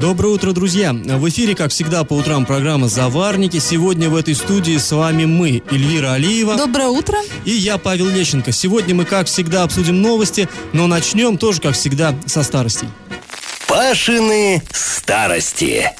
Доброе 0.00 0.28
утро, 0.28 0.52
друзья! 0.52 0.94
В 0.94 1.28
эфире, 1.28 1.54
как 1.54 1.72
всегда, 1.72 2.04
по 2.04 2.14
утрам 2.14 2.46
программа 2.46 2.88
«Заварники». 2.88 3.58
Сегодня 3.58 4.08
в 4.08 4.16
этой 4.16 4.34
студии 4.34 4.78
с 4.78 4.90
вами 4.92 5.26
мы, 5.26 5.62
Эльвира 5.70 6.14
Алиева. 6.14 6.56
Доброе 6.56 6.88
утро. 6.88 7.18
И 7.44 7.50
я, 7.50 7.76
Павел 7.76 8.08
Лещенко. 8.08 8.50
Сегодня 8.50 8.94
мы, 8.94 9.04
как 9.04 9.26
всегда, 9.26 9.62
обсудим 9.62 10.00
новости, 10.00 10.48
но 10.72 10.86
начнем 10.86 11.36
тоже, 11.36 11.60
как 11.60 11.74
всегда, 11.74 12.14
со 12.24 12.42
старостей. 12.42 12.88
Пашины 13.68 14.62
старости. 14.72 15.90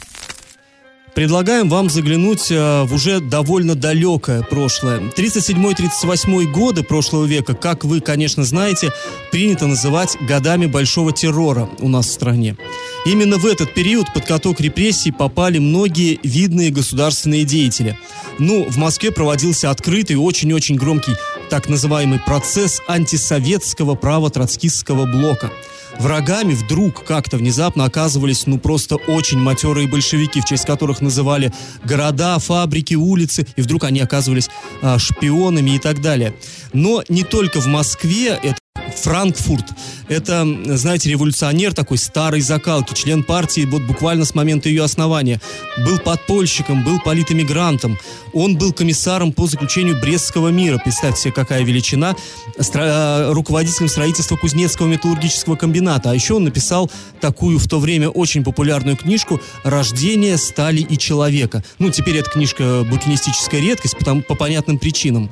Предлагаем 1.15 1.69
вам 1.69 1.91
заглянуть 1.91 2.51
э, 2.51 2.85
в 2.85 2.95
уже 2.95 3.21
довольно 3.21 3.75
далекое 3.75 4.43
прошлое. 4.43 5.01
37-38 5.17 6.45
годы 6.45 6.83
прошлого 6.85 7.25
века, 7.25 7.55
как 7.55 7.85
вы, 7.85 8.01
конечно, 8.01 8.45
знаете, 8.45 8.93
принято 9.33 9.67
называть 9.67 10.17
годами 10.21 10.67
большого 10.67 11.13
террора 11.13 11.69
у 11.81 11.89
нас 11.89 12.07
в 12.07 12.13
стране. 12.13 12.57
Именно 13.05 13.39
в 13.39 13.47
этот 13.47 13.75
период 13.75 14.13
под 14.15 14.25
каток 14.25 14.61
репрессий 14.61 15.11
попали 15.11 15.59
многие 15.59 16.21
видные 16.23 16.71
государственные 16.71 17.45
деятели. 17.45 17.99
Ну, 18.39 18.65
в 18.69 18.77
Москве 18.77 19.11
проводился 19.11 19.71
открытый, 19.71 20.17
очень-очень 20.17 20.77
громкий 20.77 21.17
так 21.51 21.69
называемый 21.69 22.21
процесс 22.21 22.81
антисоветского 22.87 23.97
права 23.97 24.31
троцкистского 24.31 25.07
блока– 25.07 25.51
врагами 26.01 26.55
вдруг 26.55 27.05
как-то 27.05 27.37
внезапно 27.37 27.85
оказывались, 27.85 28.47
ну, 28.47 28.59
просто 28.59 28.97
очень 28.97 29.39
матерые 29.39 29.89
большевики, 29.89 30.41
в 30.41 30.45
честь 30.45 30.65
которых 30.65 31.01
называли 31.01 31.53
города, 31.85 32.39
фабрики, 32.39 32.95
улицы, 32.95 33.47
и 33.57 33.63
вдруг 33.63 33.85
они 33.85 34.01
оказывались 34.01 34.51
а, 34.83 34.99
шпионами 34.99 35.73
и 35.73 35.79
так 35.79 36.01
далее. 36.01 36.35
Но 36.73 37.03
не 37.09 37.25
только 37.25 37.61
в 37.61 37.67
Москве 37.67 38.39
это 38.43 38.60
Франкфурт. 39.01 39.65
Это, 40.09 40.47
знаете, 40.77 41.11
революционер 41.11 41.75
такой 41.75 41.99
старой 41.99 42.41
закалки, 42.41 42.95
член 42.95 43.23
партии 43.23 43.65
вот 43.65 43.83
буквально 43.83 44.25
с 44.25 44.35
момента 44.35 44.69
ее 44.69 44.85
основания. 44.85 45.41
Был 45.85 45.99
подпольщиком, 45.99 46.85
был 46.85 47.01
политэмигрантом. 47.01 47.99
Он 48.33 48.57
был 48.57 48.73
комиссаром 48.73 49.33
по 49.33 49.47
заключению 49.47 50.01
Брестского 50.01 50.49
мира. 50.49 50.79
Представьте 50.79 51.23
себе, 51.23 51.33
какая 51.33 51.63
величина. 51.63 52.15
Стро... 52.59 52.83
Э, 52.85 53.33
руководителем 53.33 53.89
строительства 53.89 54.37
Кузнецкого 54.37 54.87
металлургического 54.87 55.57
комбината. 55.57 56.11
А 56.11 56.15
еще 56.15 56.35
он 56.35 56.45
написал 56.45 56.91
такую 57.21 57.59
в 57.59 57.69
то 57.69 57.79
время 57.79 58.09
очень 58.09 58.45
популярную 58.45 58.97
книжку 58.97 59.41
«Рождение 59.65 60.37
стали 60.37 60.81
и 60.81 60.97
человека». 60.99 61.65
Ну, 61.79 61.91
теперь 61.91 62.19
эта 62.19 62.31
книжка 62.31 62.85
букинистическая 62.89 63.61
редкость 63.61 63.97
потому, 63.99 64.23
по 64.23 64.35
понятным 64.35 64.79
причинам. 64.79 65.31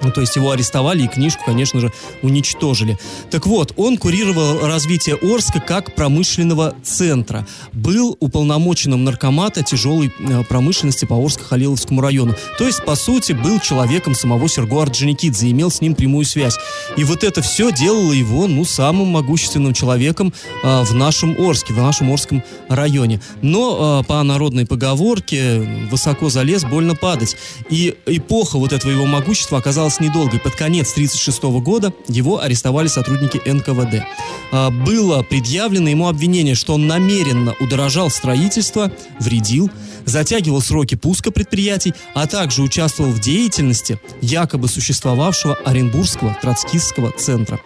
Ну, 0.00 0.10
то 0.10 0.20
есть 0.20 0.36
его 0.36 0.50
арестовали 0.50 1.04
и 1.04 1.08
книжку, 1.08 1.42
конечно 1.46 1.80
же, 1.80 1.92
уничтожили. 2.22 2.98
Так 3.30 3.46
вот, 3.46 3.72
он 3.76 3.96
курировал 3.96 4.66
развитие 4.66 5.16
Орска 5.16 5.58
как 5.60 5.94
промышленного 5.94 6.74
центра. 6.82 7.46
Был 7.72 8.16
уполномоченным 8.20 9.04
наркомата 9.04 9.62
тяжелой 9.62 10.12
э, 10.18 10.44
промышленности 10.44 11.06
по 11.06 11.14
Орско-Халиловскому 11.14 12.00
району. 12.00 12.34
То 12.58 12.66
есть, 12.66 12.84
по 12.84 12.94
сути, 12.94 13.32
был 13.32 13.58
человеком 13.58 14.14
самого 14.14 14.48
Серго 14.48 14.82
Орджоникидзе, 14.82 15.50
имел 15.50 15.70
с 15.70 15.80
ним 15.80 15.94
прямую 15.94 16.26
связь. 16.26 16.56
И 16.96 17.04
вот 17.04 17.24
это 17.24 17.40
все 17.40 17.72
делало 17.72 18.12
его, 18.12 18.46
ну, 18.46 18.64
самым 18.64 19.08
могущественным 19.08 19.72
человеком 19.72 20.32
э, 20.62 20.82
в 20.82 20.94
нашем 20.94 21.36
Орске, 21.38 21.72
в 21.72 21.78
нашем 21.78 22.12
Орском 22.12 22.42
районе. 22.68 23.22
Но 23.40 24.02
э, 24.02 24.06
по 24.06 24.22
народной 24.22 24.66
поговорке 24.66 25.60
высоко 25.90 26.28
залез, 26.28 26.64
больно 26.64 26.94
падать. 26.94 27.36
И 27.70 27.94
эпоха 28.04 28.58
вот 28.58 28.72
этого 28.74 28.90
его 28.90 29.06
могущества 29.06 29.58
оказалась 29.58 29.85
осталось 29.86 30.00
недолго, 30.00 30.38
под 30.38 30.54
конец 30.56 30.92
1936 30.92 31.42
года 31.62 31.92
его 32.08 32.40
арестовали 32.40 32.88
сотрудники 32.88 33.40
НКВД. 33.46 34.04
А, 34.50 34.70
было 34.70 35.22
предъявлено 35.22 35.88
ему 35.88 36.08
обвинение, 36.08 36.54
что 36.54 36.74
он 36.74 36.86
намеренно 36.86 37.54
удорожал 37.60 38.10
строительство, 38.10 38.90
вредил, 39.20 39.70
затягивал 40.04 40.60
сроки 40.60 40.96
пуска 40.96 41.30
предприятий, 41.30 41.94
а 42.14 42.26
также 42.26 42.62
участвовал 42.62 43.10
в 43.10 43.20
деятельности 43.20 44.00
якобы 44.20 44.68
существовавшего 44.68 45.54
Оренбургского 45.64 46.36
троцкистского 46.40 47.12
центра. 47.12 47.60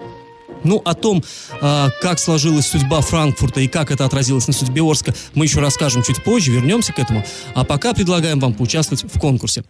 Ну, 0.62 0.82
о 0.84 0.94
том, 0.94 1.24
э, 1.62 1.88
как 2.02 2.18
сложилась 2.18 2.66
судьба 2.66 3.00
Франкфурта 3.00 3.60
и 3.60 3.68
как 3.68 3.90
это 3.90 4.04
отразилось 4.04 4.46
на 4.46 4.52
судьбе 4.52 4.82
Орска, 4.82 5.14
мы 5.34 5.46
еще 5.46 5.60
расскажем 5.60 6.02
чуть 6.02 6.22
позже, 6.22 6.52
вернемся 6.52 6.92
к 6.92 6.98
этому. 6.98 7.24
А 7.54 7.64
пока 7.64 7.94
предлагаем 7.94 8.40
вам 8.40 8.52
поучаствовать 8.52 9.04
в 9.04 9.18
конкурсе. 9.18 9.64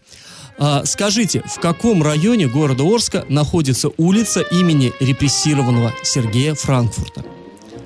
А, 0.62 0.84
скажите, 0.84 1.42
в 1.46 1.58
каком 1.58 2.02
районе 2.02 2.46
города 2.46 2.84
Орска 2.84 3.24
находится 3.30 3.88
улица 3.96 4.42
имени 4.42 4.92
репрессированного 5.00 5.94
Сергея 6.02 6.54
Франкфурта? 6.54 7.24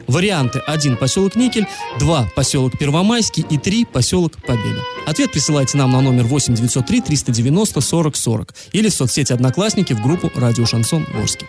Варианты 0.09 0.59
1 0.59 0.97
поселок 0.97 1.37
Никель, 1.37 1.69
2 2.01 2.31
поселок 2.35 2.77
Первомайский 2.77 3.47
и 3.49 3.59
3 3.59 3.85
поселок 3.85 4.33
Победа. 4.45 4.81
Ответ 5.07 5.31
присылайте 5.31 5.79
нам 5.79 5.93
на 5.93 6.01
номер 6.01 6.25
8 6.25 6.57
903 6.57 7.01
390 7.01 7.81
40 7.81 8.17
40 8.17 8.55
или 8.73 8.89
в 8.89 8.95
соцсети 8.95 9.33
Одноклассники 9.33 9.93
в 9.93 10.03
группу 10.03 10.31
Радио 10.35 10.67
Шансон 10.67 11.07
Орский. 11.23 11.47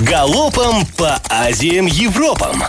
Галопом 0.00 0.86
по 0.96 1.20
Азиям 1.28 1.84
Европам! 1.86 2.62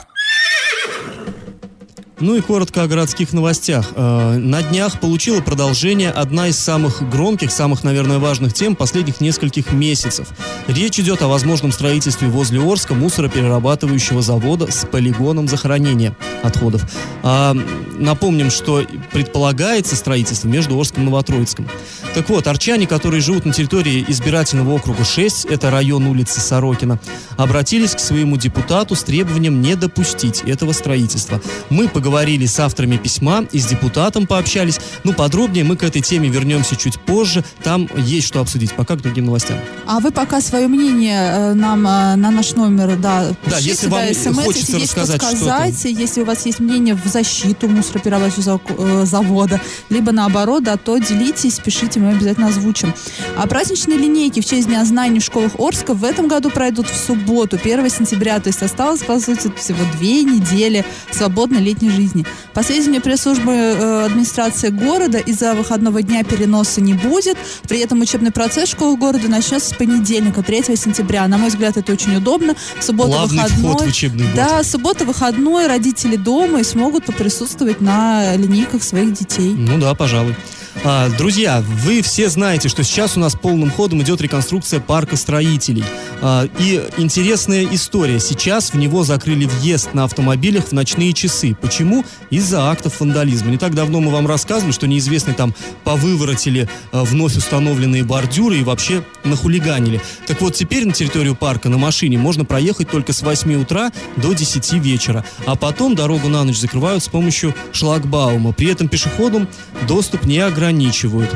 Ну 2.24 2.38
и 2.38 2.40
коротко 2.40 2.84
о 2.84 2.88
городских 2.88 3.34
новостях. 3.34 3.92
Э, 3.98 4.38
на 4.38 4.64
днях 4.64 5.02
получила 5.02 5.42
продолжение 5.42 6.10
одна 6.10 6.48
из 6.48 6.58
самых 6.58 7.10
громких, 7.10 7.52
самых, 7.52 7.84
наверное, 7.84 8.18
важных 8.18 8.54
тем 8.54 8.78
последних 8.78 9.20
нескольких 9.20 9.74
месяцев. 9.74 10.30
Речь 10.68 10.98
идет 11.02 11.22
о 11.22 11.28
возможном 11.28 11.74
строительстве 11.74 12.30
возле 12.30 12.62
Орска 12.62 12.94
мусороперерабатывающего 12.94 14.22
завода 14.22 14.72
с 14.72 14.86
полигоном 14.86 15.50
захоронения 15.50 16.16
отходов. 16.44 16.90
А, 17.24 17.58
напомним, 17.98 18.52
что 18.52 18.86
предполагается 19.12 19.98
строительство 19.98 20.48
между 20.48 20.80
Орском 20.80 21.04
и 21.04 21.06
Новотроицком. 21.08 21.68
Так 22.14 22.30
вот, 22.30 22.48
арчане, 22.48 22.88
которые 22.88 23.20
живут 23.20 23.44
на 23.44 23.52
территории 23.52 24.06
избирательного 24.08 24.76
округа 24.76 25.04
6, 25.04 25.46
это 25.46 25.72
район 25.72 26.08
улицы 26.08 26.40
Сорокина, 26.40 27.00
обратились 27.36 27.96
к 27.96 28.00
своему 28.00 28.38
депутату 28.38 28.96
с 28.96 29.04
требованием 29.04 29.62
не 29.62 29.76
допустить 29.76 30.44
этого 30.46 30.72
строительства. 30.72 31.42
Мы 31.70 31.90
поговорили 31.90 32.12
поговорили 32.13 32.46
с 32.46 32.59
авторами 32.59 32.97
письма 32.97 33.44
и 33.51 33.57
с 33.57 33.66
депутатом 33.66 34.28
пообщались. 34.28 34.79
Ну, 35.03 35.13
подробнее 35.13 35.63
мы 35.63 35.75
к 35.75 35.81
этой 35.81 36.03
теме 36.03 36.29
вернемся 36.29 36.75
чуть 36.75 37.00
позже. 37.00 37.44
Там 37.63 37.90
есть 37.97 38.28
что 38.28 38.40
обсудить. 38.40 38.72
Пока 38.74 38.96
к 38.96 39.01
другим 39.01 39.25
новостям. 39.25 39.57
А 39.88 40.00
вы 40.00 40.12
пока 40.12 40.40
свое 40.40 40.68
мнение 40.68 41.19
э, 41.19 41.53
нам 41.56 41.79
э, 41.88 42.16
на 42.16 42.29
наш 42.29 42.53
номер, 42.53 42.97
да, 42.97 43.29
Да, 43.47 43.57
если 43.57 43.88
вам 43.88 44.13
смс, 44.13 44.46
хочется 44.46 44.78
есть 44.78 44.96
рассказать 44.96 45.24
что 45.24 45.35
сказать, 45.38 45.79
что 45.79 45.88
если 45.88 46.22
у 46.22 46.25
вас 46.25 46.46
есть 46.46 46.59
мнение 46.59 46.94
в 46.94 47.03
защиту 47.07 47.68
мусороперерабатывающего 47.68 48.62
э, 48.78 49.06
завода, 49.06 49.59
либо 49.90 50.12
наоборот, 50.12 50.63
да, 50.63 50.78
то 50.78 51.00
делитесь, 51.00 51.59
пишите, 51.59 52.00
мы 52.00 52.12
обязательно 52.12 52.50
озвучим. 52.50 52.94
А 53.35 53.47
праздничные 53.47 53.97
линейки 53.97 54.40
в 54.40 54.45
честь 54.45 54.68
Дня 54.68 54.85
знаний 54.85 55.19
в 55.19 55.24
школах 55.24 55.53
Орска 55.57 55.95
в 55.95 56.03
этом 56.03 56.28
году 56.28 56.51
пройдут 56.51 56.88
в 56.88 56.95
субботу, 56.95 57.57
1 57.59 57.90
сентября, 57.90 58.40
то 58.40 58.50
есть 58.50 58.62
осталось, 58.62 59.01
по 59.01 59.19
сути, 59.19 59.51
всего 59.57 59.80
две 59.97 60.22
недели 60.22 60.85
свободной 61.12 61.59
летней 61.59 61.90
жизни 61.90 62.03
жизни. 62.03 62.25
По 62.53 62.64
сведениям 62.64 63.02
пресс-службы 63.02 63.52
э, 63.52 64.06
администрации 64.06 64.69
города, 64.69 65.18
из-за 65.18 65.53
выходного 65.53 66.02
дня 66.02 66.24
переноса 66.24 66.81
не 66.81 66.94
будет. 66.94 67.38
При 67.68 67.80
этом 67.80 68.02
учебный 68.02 68.31
процесс 68.31 68.69
школы 68.69 68.97
города 68.97 69.28
начнется 69.28 69.69
с 69.69 69.74
понедельника, 69.74 70.44
3 70.44 70.75
сентября. 70.75 71.28
На 71.28 71.38
мой 71.38 71.50
взгляд, 71.50 71.78
это 71.78 71.92
очень 71.92 72.16
удобно. 72.16 72.56
Суббота 72.80 73.12
Плавный 73.12 73.44
выходной. 73.44 73.69
Вход 73.72 73.81
в 73.81 73.88
учебный 73.88 74.25
год. 74.25 74.36
Да, 74.36 74.63
суббота 74.63 75.06
выходной, 75.06 75.68
родители 75.68 76.16
дома 76.16 76.60
и 76.60 76.63
смогут 76.63 77.06
поприсутствовать 77.06 77.81
на 77.81 78.36
линейках 78.36 78.83
своих 78.83 79.13
детей. 79.13 79.54
Ну 79.54 79.78
да, 79.80 79.94
пожалуй. 79.95 80.36
А, 80.85 81.07
друзья, 81.07 81.63
вы 81.65 82.01
все 82.01 82.27
знаете, 82.27 82.68
что 82.68 82.83
сейчас 82.83 83.15
у 83.15 83.19
нас 83.21 83.35
полным 83.35 83.71
ходом 83.71 84.01
идет 84.01 84.19
реконструкция 84.19 84.81
парка 84.81 85.15
строителей. 85.15 85.85
А, 86.21 86.45
и 86.59 86.83
интересная 86.97 87.65
история. 87.71 88.19
Сейчас 88.19 88.74
в 88.74 88.77
него 88.77 89.06
закрыли 89.06 89.45
въезд 89.45 89.94
на 89.94 90.03
автомобилях 90.03 90.65
в 90.68 90.71
ночные 90.74 91.13
часы. 91.13 91.56
Почему? 91.62 92.03
Из-за 92.31 92.69
актов 92.69 93.00
вандализма. 93.00 93.51
Не 93.51 93.57
так 93.57 93.75
давно 93.75 94.01
мы 94.01 94.12
вам 94.12 94.27
рассказывали, 94.27 94.74
что 94.74 94.85
неизвестные 94.85 95.35
там 95.35 95.56
повыворотили 95.85 96.68
а, 96.91 97.06
вновь 97.06 97.38
установленные 97.38 98.03
бордюры 98.03 98.57
и 98.57 98.63
вообще 98.63 99.06
нахулиганили. 99.24 100.01
Так 100.27 100.41
вот, 100.41 100.53
теперь 100.56 100.85
на 100.85 100.91
территорию 100.91 101.35
парка 101.35 101.69
на 101.69 101.77
машине 101.77 102.18
можно 102.18 102.44
проехать 102.44 102.89
только 102.89 103.13
с 103.13 103.21
8 103.21 103.56
утра 103.56 103.94
до 104.18 104.33
10 104.33 104.74
вечера. 104.74 105.24
А 105.45 105.56
потом 105.56 105.95
дорогу 105.95 106.27
на 106.27 106.44
ночь 106.44 106.57
закрывают 106.57 107.06
с 107.06 107.07
помощью 107.07 107.56
шлагбаума. 107.71 108.51
При 108.51 108.68
этом 108.68 108.89
пешеходам 108.89 109.47
доступ 109.88 110.25
не 110.25 110.39
ограничивают 110.39 110.73
ограничивают. 110.74 111.30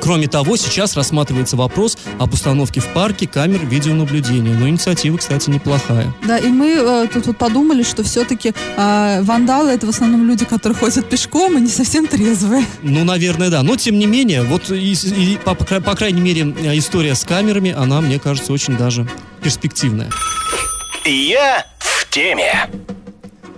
Кроме 0.00 0.28
того, 0.28 0.56
сейчас 0.56 0.96
рассматривается 0.96 1.56
вопрос 1.56 1.98
об 2.18 2.32
установке 2.32 2.80
в 2.80 2.86
парке 2.88 3.26
камер 3.26 3.66
видеонаблюдения. 3.66 4.54
Но 4.54 4.68
инициатива, 4.68 5.16
кстати, 5.16 5.50
неплохая. 5.50 6.14
Да, 6.26 6.38
и 6.38 6.48
мы 6.48 6.68
э, 6.68 7.08
тут 7.12 7.26
вот 7.26 7.36
подумали, 7.36 7.82
что 7.82 8.04
все-таки 8.04 8.54
э, 8.76 9.22
вандалы 9.22 9.70
это 9.70 9.86
в 9.86 9.90
основном 9.90 10.26
люди, 10.26 10.44
которые 10.44 10.78
ходят 10.78 11.08
пешком 11.08 11.58
и 11.58 11.60
не 11.60 11.68
совсем 11.68 12.06
трезвые. 12.06 12.64
Ну, 12.82 13.04
наверное, 13.04 13.50
да. 13.50 13.62
Но, 13.62 13.76
тем 13.76 13.98
не 13.98 14.06
менее, 14.06 14.42
вот 14.42 14.70
и, 14.70 14.92
и, 14.92 15.38
по, 15.44 15.54
по, 15.54 15.80
по 15.80 15.96
крайней 15.96 16.20
мере, 16.20 16.42
история 16.78 17.14
с 17.14 17.24
камерами, 17.24 17.72
она, 17.72 18.00
мне 18.00 18.18
кажется, 18.20 18.52
очень 18.52 18.76
даже 18.76 19.06
перспективная. 19.42 20.10
Я 21.04 21.66
в 21.80 22.08
теме. 22.08 22.70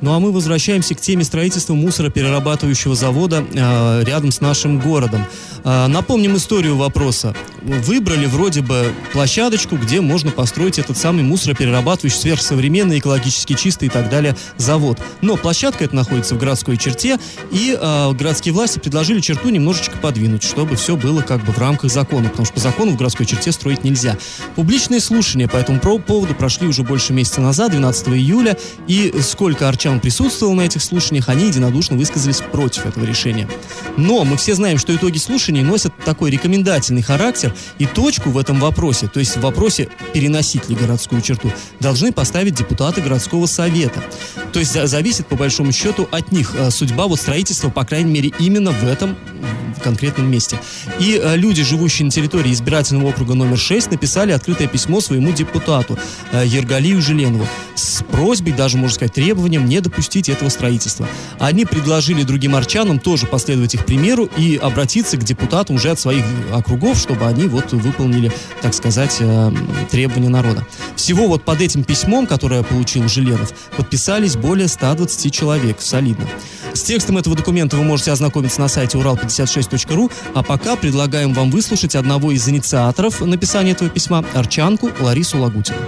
Ну 0.00 0.14
а 0.14 0.18
мы 0.18 0.32
возвращаемся 0.32 0.94
к 0.94 1.00
теме 1.00 1.24
строительства 1.24 1.74
мусороперерабатывающего 1.74 2.94
завода 2.94 3.44
э, 3.52 4.04
рядом 4.04 4.32
с 4.32 4.40
нашим 4.40 4.80
городом. 4.80 5.26
Э, 5.62 5.88
напомним 5.88 6.36
историю 6.36 6.76
вопроса. 6.76 7.34
Выбрали 7.62 8.24
вроде 8.24 8.62
бы 8.62 8.94
площадочку, 9.12 9.76
где 9.76 10.00
можно 10.00 10.30
построить 10.30 10.78
этот 10.78 10.96
самый 10.96 11.22
мусороперерабатывающий, 11.22 12.18
сверхсовременный, 12.18 12.98
экологически 12.98 13.52
чистый 13.54 13.86
и 13.86 13.88
так 13.90 14.08
далее 14.08 14.36
завод. 14.56 14.98
Но 15.20 15.36
площадка 15.36 15.84
эта 15.84 15.94
находится 15.94 16.34
в 16.34 16.38
городской 16.38 16.78
черте, 16.78 17.18
и 17.50 17.76
э, 17.78 18.12
городские 18.12 18.54
власти 18.54 18.78
предложили 18.78 19.20
черту 19.20 19.50
немножечко 19.50 19.98
подвинуть, 19.98 20.42
чтобы 20.42 20.76
все 20.76 20.96
было 20.96 21.20
как 21.20 21.44
бы 21.44 21.52
в 21.52 21.58
рамках 21.58 21.90
закона, 21.90 22.30
потому 22.30 22.46
что 22.46 22.54
по 22.54 22.60
закону 22.60 22.92
в 22.92 22.96
городской 22.96 23.26
черте 23.26 23.52
строить 23.52 23.84
нельзя. 23.84 24.16
Публичные 24.56 25.00
слушания 25.00 25.46
по 25.46 25.58
этому 25.58 25.78
поводу 25.78 26.34
прошли 26.34 26.66
уже 26.66 26.84
больше 26.84 27.12
месяца 27.12 27.42
назад, 27.42 27.72
12 27.72 28.08
июля, 28.08 28.56
и 28.86 29.12
сколько 29.20 29.68
арчан 29.68 29.89
он 29.90 30.00
присутствовал 30.00 30.54
на 30.54 30.62
этих 30.62 30.82
слушаниях, 30.82 31.28
они 31.28 31.46
единодушно 31.46 31.96
высказались 31.96 32.40
против 32.40 32.86
этого 32.86 33.04
решения. 33.04 33.48
Но 33.96 34.24
мы 34.24 34.36
все 34.36 34.54
знаем, 34.54 34.78
что 34.78 34.94
итоги 34.94 35.18
слушаний 35.18 35.62
носят 35.62 35.92
такой 36.04 36.30
рекомендательный 36.30 37.02
характер, 37.02 37.54
и 37.78 37.86
точку 37.86 38.30
в 38.30 38.38
этом 38.38 38.58
вопросе, 38.60 39.08
то 39.08 39.20
есть 39.20 39.36
в 39.36 39.40
вопросе 39.40 39.88
переносить 40.12 40.68
ли 40.68 40.76
городскую 40.76 41.22
черту, 41.22 41.52
должны 41.80 42.12
поставить 42.12 42.54
депутаты 42.54 43.00
городского 43.00 43.46
совета. 43.46 44.02
То 44.52 44.58
есть 44.58 44.72
зависит, 44.88 45.26
по 45.26 45.36
большому 45.36 45.72
счету, 45.72 46.08
от 46.10 46.32
них 46.32 46.54
э, 46.56 46.70
судьба 46.70 47.06
вот 47.06 47.20
строительства, 47.20 47.70
по 47.70 47.84
крайней 47.84 48.10
мере, 48.10 48.32
именно 48.38 48.70
в 48.70 48.84
этом 48.84 49.16
конкретном 49.80 50.30
месте. 50.30 50.58
И 50.98 51.20
э, 51.22 51.36
люди, 51.36 51.62
живущие 51.62 52.04
на 52.04 52.10
территории 52.10 52.52
избирательного 52.52 53.08
округа 53.08 53.34
номер 53.34 53.58
6, 53.58 53.90
написали 53.90 54.32
открытое 54.32 54.68
письмо 54.68 55.00
своему 55.00 55.32
депутату 55.32 55.98
э, 56.32 56.44
Ергалию 56.46 57.00
Желенову 57.00 57.46
с 57.80 58.04
просьбой, 58.04 58.52
даже, 58.52 58.76
можно 58.76 58.94
сказать, 58.94 59.14
требованием 59.14 59.66
не 59.66 59.80
допустить 59.80 60.28
этого 60.28 60.48
строительства. 60.48 61.08
Они 61.38 61.64
предложили 61.64 62.22
другим 62.22 62.54
арчанам 62.54 62.98
тоже 62.98 63.26
последовать 63.26 63.74
их 63.74 63.84
примеру 63.84 64.28
и 64.36 64.56
обратиться 64.56 65.16
к 65.16 65.24
депутатам 65.24 65.76
уже 65.76 65.90
от 65.90 65.98
своих 65.98 66.24
округов, 66.52 66.98
чтобы 66.98 67.26
они 67.26 67.46
вот 67.46 67.72
выполнили, 67.72 68.32
так 68.60 68.74
сказать, 68.74 69.16
э, 69.20 69.52
требования 69.90 70.28
народа. 70.28 70.66
Всего 70.96 71.26
вот 71.26 71.44
под 71.44 71.60
этим 71.60 71.84
письмом, 71.84 72.26
которое 72.26 72.62
получил 72.62 73.08
Желенов, 73.08 73.52
подписались 73.76 74.36
более 74.36 74.68
120 74.68 75.32
человек, 75.32 75.80
солидно. 75.80 76.26
С 76.74 76.82
текстом 76.82 77.18
этого 77.18 77.36
документа 77.36 77.76
вы 77.76 77.84
можете 77.84 78.12
ознакомиться 78.12 78.60
на 78.60 78.68
сайте 78.68 78.98
урал56.ру, 78.98 80.10
а 80.34 80.42
пока 80.42 80.76
предлагаем 80.76 81.32
вам 81.32 81.50
выслушать 81.50 81.96
одного 81.96 82.30
из 82.32 82.48
инициаторов 82.48 83.20
написания 83.20 83.72
этого 83.72 83.90
письма, 83.90 84.24
арчанку 84.34 84.90
Ларису 85.00 85.38
Лагутину. 85.38 85.78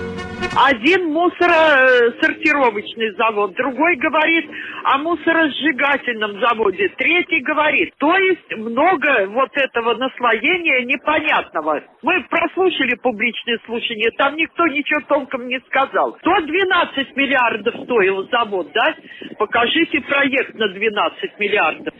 Один 0.54 1.12
мусоросортировочный 1.12 3.14
завод, 3.16 3.54
другой 3.54 3.96
говорит 3.96 4.50
о 4.84 4.98
мусоросжигательном 4.98 6.40
заводе, 6.40 6.90
третий 6.98 7.40
говорит. 7.40 7.94
То 7.96 8.14
есть 8.18 8.54
много 8.56 9.28
вот 9.28 9.48
этого 9.54 9.94
наслоения 9.94 10.84
непонятного. 10.84 11.82
Мы 12.02 12.22
прослушали 12.28 12.96
публичные 12.96 13.60
слушания, 13.64 14.10
там 14.18 14.36
никто 14.36 14.66
ничего 14.66 15.00
толком 15.08 15.48
не 15.48 15.58
сказал. 15.68 16.18
112 16.20 17.16
миллиардов 17.16 17.74
стоил 17.84 18.28
завод, 18.28 18.70
да? 18.74 18.94
Покажите 19.38 20.02
проект 20.02 20.54
на 20.54 20.68
12 20.68 21.38
миллиардов. 21.38 21.94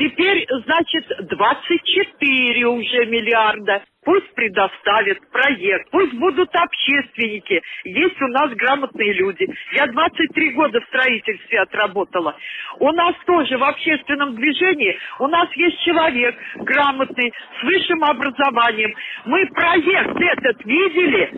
Теперь, 0.00 0.44
значит, 0.64 1.06
24 1.28 2.66
уже 2.66 3.06
миллиарда. 3.06 3.82
Пусть 4.04 4.34
предоставят 4.34 5.18
проект, 5.30 5.90
пусть 5.90 6.14
будут 6.14 6.50
общественники. 6.54 7.62
Есть 7.84 8.20
у 8.20 8.26
нас 8.28 8.50
грамотные 8.50 9.12
люди. 9.12 9.48
Я 9.74 9.86
23 9.86 10.50
года 10.50 10.80
в 10.80 10.84
строительстве 10.86 11.60
отработала. 11.60 12.36
У 12.80 12.90
нас 12.90 13.14
тоже 13.26 13.56
в 13.56 13.62
общественном 13.62 14.34
движении, 14.34 14.98
у 15.20 15.28
нас 15.28 15.48
есть 15.54 15.80
человек 15.84 16.34
грамотный, 16.56 17.32
с 17.60 17.62
высшим 17.62 18.02
образованием. 18.02 18.92
Мы 19.24 19.46
проект 19.46 20.20
этот 20.20 20.64
видели, 20.64 21.30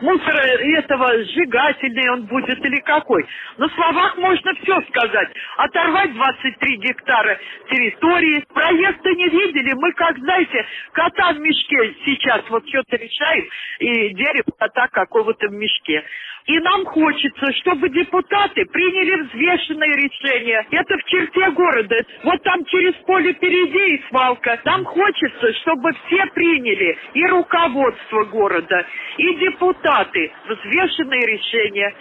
мусора 0.00 0.42
этого 0.78 1.24
сжигательный 1.24 2.10
он 2.10 2.26
будет 2.26 2.64
или 2.64 2.80
какой. 2.80 3.24
На 3.58 3.68
словах 3.68 4.16
можно 4.18 4.52
все 4.62 4.80
сказать. 4.88 5.28
Оторвать 5.56 6.12
23 6.14 6.76
гектара 6.78 7.38
территории. 7.70 8.44
Проекта 8.52 9.10
не 9.10 9.28
видели. 9.64 9.74
Мы, 9.74 9.92
как 9.92 10.18
знаете, 10.18 10.66
кота 10.92 11.32
в 11.32 11.40
мешке 11.40 11.94
сейчас 12.04 12.42
вот 12.48 12.66
что-то 12.68 12.96
решаем 12.96 13.48
и 13.78 14.14
дерево 14.14 14.52
кота 14.58 14.88
какого-то 14.88 15.48
в 15.48 15.52
мешке. 15.52 16.04
И 16.46 16.58
нам 16.58 16.84
хочется, 16.84 17.52
чтобы 17.60 17.88
депутаты 17.88 18.66
приняли 18.66 19.22
взвешенное 19.22 19.88
решение. 19.88 20.66
Это 20.70 20.98
в 20.98 21.04
черте 21.04 21.50
города. 21.52 21.96
Вот 22.22 22.42
там 22.42 22.64
через 22.66 22.92
поле 23.06 23.32
впереди 23.32 23.96
и 23.96 24.04
свалка. 24.08 24.60
Нам 24.64 24.84
хочется, 24.84 25.52
чтобы 25.60 25.90
все 26.06 26.26
приняли, 26.26 26.98
и 27.14 27.26
руководство 27.26 28.24
города, 28.24 28.86
и 29.16 29.34
депутаты, 29.36 30.32
взвешенные 30.46 31.26
решения, 31.26 31.94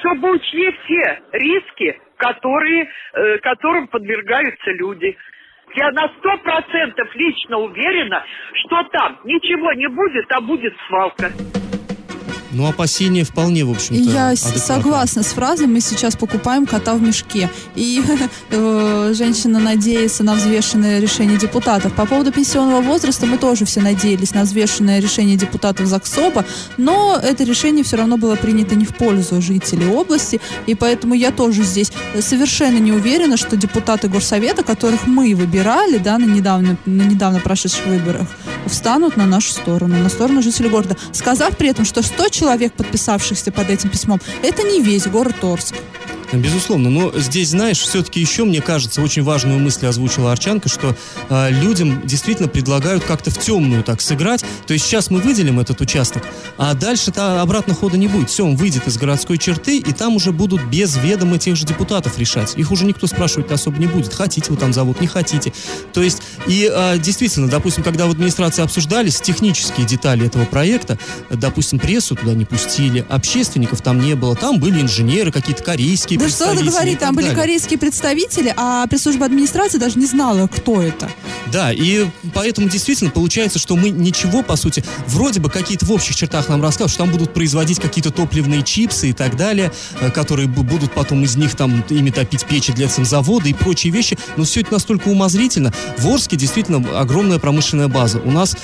чтобы 0.00 0.30
учли 0.32 0.70
все 0.84 1.20
риски, 1.32 2.00
которые, 2.16 2.88
э, 3.14 3.38
которым 3.38 3.88
подвергаются 3.88 4.70
люди. 4.72 5.16
Я 5.74 5.90
на 5.92 6.08
сто 6.18 6.36
процентов 6.38 7.14
лично 7.14 7.58
уверена, 7.58 8.24
что 8.54 8.82
там 8.84 9.18
ничего 9.24 9.72
не 9.74 9.88
будет, 9.88 10.30
а 10.32 10.40
будет 10.40 10.74
свалка. 10.88 11.32
Ну, 12.52 12.66
опасения 12.66 13.24
вполне, 13.24 13.64
в 13.64 13.70
общем-то, 13.70 14.02
Я 14.02 14.28
адекватные. 14.28 14.62
согласна 14.62 15.22
с 15.22 15.26
фразой 15.26 15.66
«мы 15.66 15.80
сейчас 15.80 16.16
покупаем 16.16 16.66
кота 16.66 16.94
в 16.94 17.02
мешке». 17.02 17.48
И 17.76 18.02
э, 18.50 19.12
женщина 19.16 19.60
надеется 19.60 20.24
на 20.24 20.34
взвешенное 20.34 21.00
решение 21.00 21.38
депутатов. 21.38 21.92
По 21.94 22.06
поводу 22.06 22.32
пенсионного 22.32 22.80
возраста 22.80 23.26
мы 23.26 23.38
тоже 23.38 23.64
все 23.64 23.80
надеялись 23.80 24.34
на 24.34 24.42
взвешенное 24.42 25.00
решение 25.00 25.36
депутатов 25.36 25.86
ЗАГСОБа, 25.86 26.44
но 26.76 27.18
это 27.22 27.44
решение 27.44 27.84
все 27.84 27.96
равно 27.96 28.16
было 28.16 28.34
принято 28.34 28.74
не 28.74 28.84
в 28.84 28.94
пользу 28.96 29.40
жителей 29.40 29.86
области, 29.86 30.40
и 30.66 30.74
поэтому 30.74 31.14
я 31.14 31.30
тоже 31.30 31.62
здесь 31.62 31.92
совершенно 32.20 32.78
не 32.78 32.92
уверена, 32.92 33.36
что 33.36 33.56
депутаты 33.56 34.08
Горсовета, 34.08 34.64
которых 34.64 35.06
мы 35.06 35.34
выбирали 35.34 35.98
да, 35.98 36.18
на, 36.18 36.24
недавно, 36.24 36.76
на 36.86 37.02
недавно 37.02 37.40
прошедших 37.40 37.86
выборах, 37.86 38.26
встанут 38.66 39.16
на 39.16 39.26
нашу 39.26 39.52
сторону, 39.52 39.96
на 39.98 40.08
сторону 40.08 40.42
жителей 40.42 40.68
города, 40.68 40.96
сказав 41.12 41.56
при 41.56 41.68
этом, 41.68 41.84
что 41.84 42.02
100 42.02 42.28
человек, 42.40 42.72
подписавшихся 42.72 43.52
под 43.52 43.68
этим 43.68 43.90
письмом, 43.90 44.18
это 44.42 44.62
не 44.62 44.80
весь 44.80 45.06
город 45.06 45.44
Орск. 45.44 45.74
Безусловно, 46.32 46.90
но 46.90 47.12
здесь, 47.18 47.50
знаешь, 47.50 47.78
все-таки 47.78 48.20
еще, 48.20 48.44
мне 48.44 48.60
кажется, 48.60 49.02
очень 49.02 49.22
важную 49.22 49.58
мысль 49.58 49.86
озвучила 49.86 50.30
Арчанка, 50.30 50.68
что 50.68 50.96
э, 51.28 51.50
людям 51.50 52.06
действительно 52.06 52.48
предлагают 52.48 53.04
как-то 53.04 53.30
в 53.30 53.38
темную 53.38 53.82
так 53.82 54.00
сыграть. 54.00 54.44
То 54.66 54.72
есть 54.72 54.84
сейчас 54.84 55.10
мы 55.10 55.20
выделим 55.20 55.58
этот 55.58 55.80
участок, 55.80 56.24
а 56.56 56.74
дальше-то 56.74 57.42
обратно 57.42 57.74
хода 57.74 57.96
не 57.96 58.06
будет. 58.06 58.30
Все, 58.30 58.46
он 58.46 58.54
выйдет 58.56 58.86
из 58.86 58.96
городской 58.96 59.38
черты, 59.38 59.78
и 59.78 59.92
там 59.92 60.16
уже 60.16 60.32
будут 60.32 60.62
без 60.64 60.96
ведома 60.96 61.38
тех 61.38 61.56
же 61.56 61.66
депутатов 61.66 62.18
решать. 62.18 62.56
Их 62.56 62.70
уже 62.70 62.84
никто 62.84 63.06
спрашивать 63.08 63.50
особо 63.50 63.78
не 63.78 63.86
будет. 63.86 64.14
Хотите 64.14 64.50
вы 64.52 64.56
там 64.56 64.72
завод, 64.72 65.00
не 65.00 65.08
хотите. 65.08 65.52
То 65.92 66.02
есть, 66.02 66.22
и 66.46 66.70
э, 66.72 66.98
действительно, 66.98 67.48
допустим, 67.48 67.82
когда 67.82 68.06
в 68.06 68.10
администрации 68.10 68.62
обсуждались 68.62 69.20
технические 69.20 69.86
детали 69.86 70.26
этого 70.26 70.44
проекта, 70.44 70.96
допустим, 71.28 71.80
прессу 71.80 72.14
туда 72.14 72.34
не 72.34 72.44
пустили, 72.44 73.04
общественников 73.08 73.82
там 73.82 74.00
не 74.00 74.14
было, 74.14 74.36
там 74.36 74.60
были 74.60 74.80
инженеры 74.80 75.32
какие-то 75.32 75.64
корейские 75.64 76.19
Да 76.20 76.28
что 76.28 76.52
вы 76.52 76.62
говорите, 76.64 76.98
там 76.98 77.14
были 77.14 77.34
корейские 77.34 77.78
представители, 77.78 78.52
а 78.56 78.86
пресс-служба 78.86 79.26
администрации 79.26 79.78
даже 79.78 79.98
не 79.98 80.06
знала, 80.06 80.46
кто 80.46 80.82
это. 80.82 81.10
Да, 81.50 81.72
и 81.72 82.06
поэтому 82.34 82.68
действительно 82.68 83.10
получается, 83.10 83.58
что 83.58 83.74
мы 83.76 83.90
ничего, 83.90 84.42
по 84.42 84.56
сути, 84.56 84.84
вроде 85.08 85.40
бы 85.40 85.50
какие-то 85.50 85.86
в 85.86 85.92
общих 85.92 86.14
чертах 86.14 86.48
нам 86.48 86.62
рассказывают, 86.62 86.92
что 86.92 87.04
там 87.04 87.10
будут 87.10 87.32
производить 87.34 87.80
какие-то 87.80 88.10
топливные 88.10 88.62
чипсы 88.62 89.10
и 89.10 89.12
так 89.12 89.36
далее, 89.36 89.72
э, 90.00 90.10
которые 90.10 90.46
будут 90.46 90.92
потом 90.92 91.24
из 91.24 91.36
них 91.36 91.56
там 91.56 91.84
ими 91.88 92.10
топить 92.10 92.44
печи 92.44 92.72
для 92.72 92.88
завода 92.88 93.48
и 93.48 93.54
прочие 93.54 93.92
вещи, 93.92 94.18
но 94.36 94.44
все 94.44 94.60
это 94.60 94.74
настолько 94.74 95.08
умозрительно. 95.08 95.72
В 95.98 96.06
Орске 96.08 96.36
действительно 96.36 96.98
огромная 96.98 97.38
промышленная 97.38 97.88
база. 97.88 98.20
У 98.20 98.30
нас 98.30 98.56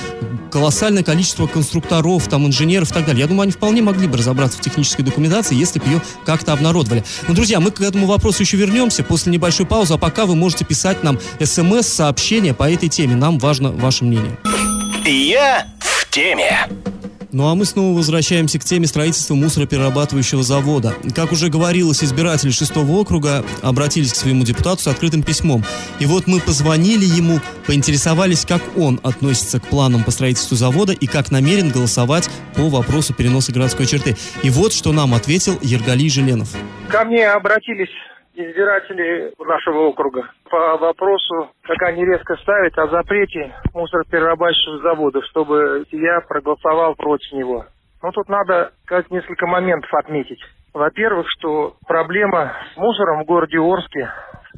колоссальное 0.51 1.03
количество 1.03 1.47
конструкторов, 1.47 2.29
там, 2.29 2.47
инженеров 2.47 2.91
и 2.91 2.95
так 2.95 3.05
далее. 3.05 3.21
Я 3.21 3.27
думаю, 3.27 3.43
они 3.43 3.53
вполне 3.53 3.83
могли 3.83 4.09
бы 4.09 4.17
разобраться 4.17 4.59
в 4.59 4.61
технической 4.63 5.05
документации, 5.05 5.55
если 5.55 5.79
бы 5.79 5.87
ее 5.87 6.03
как-то 6.25 6.53
обнародовали. 6.53 7.05
Но, 7.29 7.35
друзья, 7.35 7.46
мы 7.61 7.71
к 7.71 7.81
этому 7.81 8.07
вопросу 8.07 8.43
еще 8.43 8.57
вернемся 8.57 9.03
после 9.05 9.33
небольшой 9.33 9.67
паузы, 9.67 9.95
а 9.95 9.99
пока 9.99 10.27
вы 10.27 10.35
можете 10.35 10.65
писать 10.65 11.03
нам 11.03 11.19
смс-сообщения 11.43 12.55
по 12.55 12.71
этой 12.71 12.89
теме. 12.89 13.15
Нам 13.15 13.39
важно 13.39 13.71
ваше 13.71 14.05
мнение. 14.05 14.37
Я 15.05 15.67
в 15.79 16.11
теме. 16.11 16.69
Ну 17.33 17.49
а 17.49 17.55
мы 17.55 17.67
снова 17.67 17.97
возвращаемся 17.97 18.59
к 18.59 18.65
теме 18.65 18.87
строительства 18.87 19.35
мусороперерабатывающего 19.35 20.43
завода. 20.43 20.95
Как 21.15 21.33
уже 21.33 21.49
говорилось, 21.49 22.03
избиратели 22.03 22.51
шестого 22.51 22.93
округа 22.93 23.45
обратились 23.63 24.13
к 24.13 24.17
своему 24.17 24.43
депутату 24.45 24.83
с 24.83 24.87
открытым 24.87 25.23
письмом. 25.23 25.65
И 25.99 26.07
вот 26.07 26.27
мы 26.27 26.41
позвонили 26.41 27.05
ему, 27.05 27.41
поинтересовались, 27.67 28.47
как 28.47 28.63
он 28.77 29.01
относится 29.03 29.61
к 29.61 29.69
планам 29.69 30.03
по 30.03 30.11
строительству 30.11 30.57
завода 30.57 30.93
и 30.93 31.07
как 31.07 31.31
намерен 31.31 31.69
голосовать 31.71 32.31
по 32.55 32.71
вопросу 32.71 33.13
переноса 33.13 33.53
городской 33.53 33.87
черты. 33.87 34.17
И 34.43 34.49
вот 34.49 34.73
что 34.73 34.93
нам 34.93 35.13
ответил 35.13 35.59
Ергалий 35.63 36.09
Желенов. 36.09 36.49
Ко 36.89 37.05
мне 37.05 37.29
обратились 37.29 37.91
избиратели 38.37 39.33
нашего 39.39 39.89
округа 39.89 40.31
по 40.51 40.77
вопросу, 40.77 41.51
как 41.63 41.83
они 41.83 42.05
резко 42.05 42.37
ставят 42.37 42.79
о 42.79 42.89
запрете 42.89 43.55
мусороперерабатывающих 43.73 44.83
заводов, 44.83 45.25
чтобы 45.27 45.87
я 45.91 46.21
проголосовал 46.29 46.95
против 46.95 47.33
него. 47.33 47.65
Но 48.03 48.11
тут 48.13 48.29
надо 48.29 48.73
как 48.85 49.11
несколько 49.11 49.47
моментов 49.47 49.93
отметить. 49.95 50.41
Во-первых, 50.75 51.27
что 51.31 51.77
проблема 51.87 52.53
с 52.75 52.77
мусором 52.77 53.23
в 53.23 53.27
городе 53.27 53.59
Орске 53.59 54.11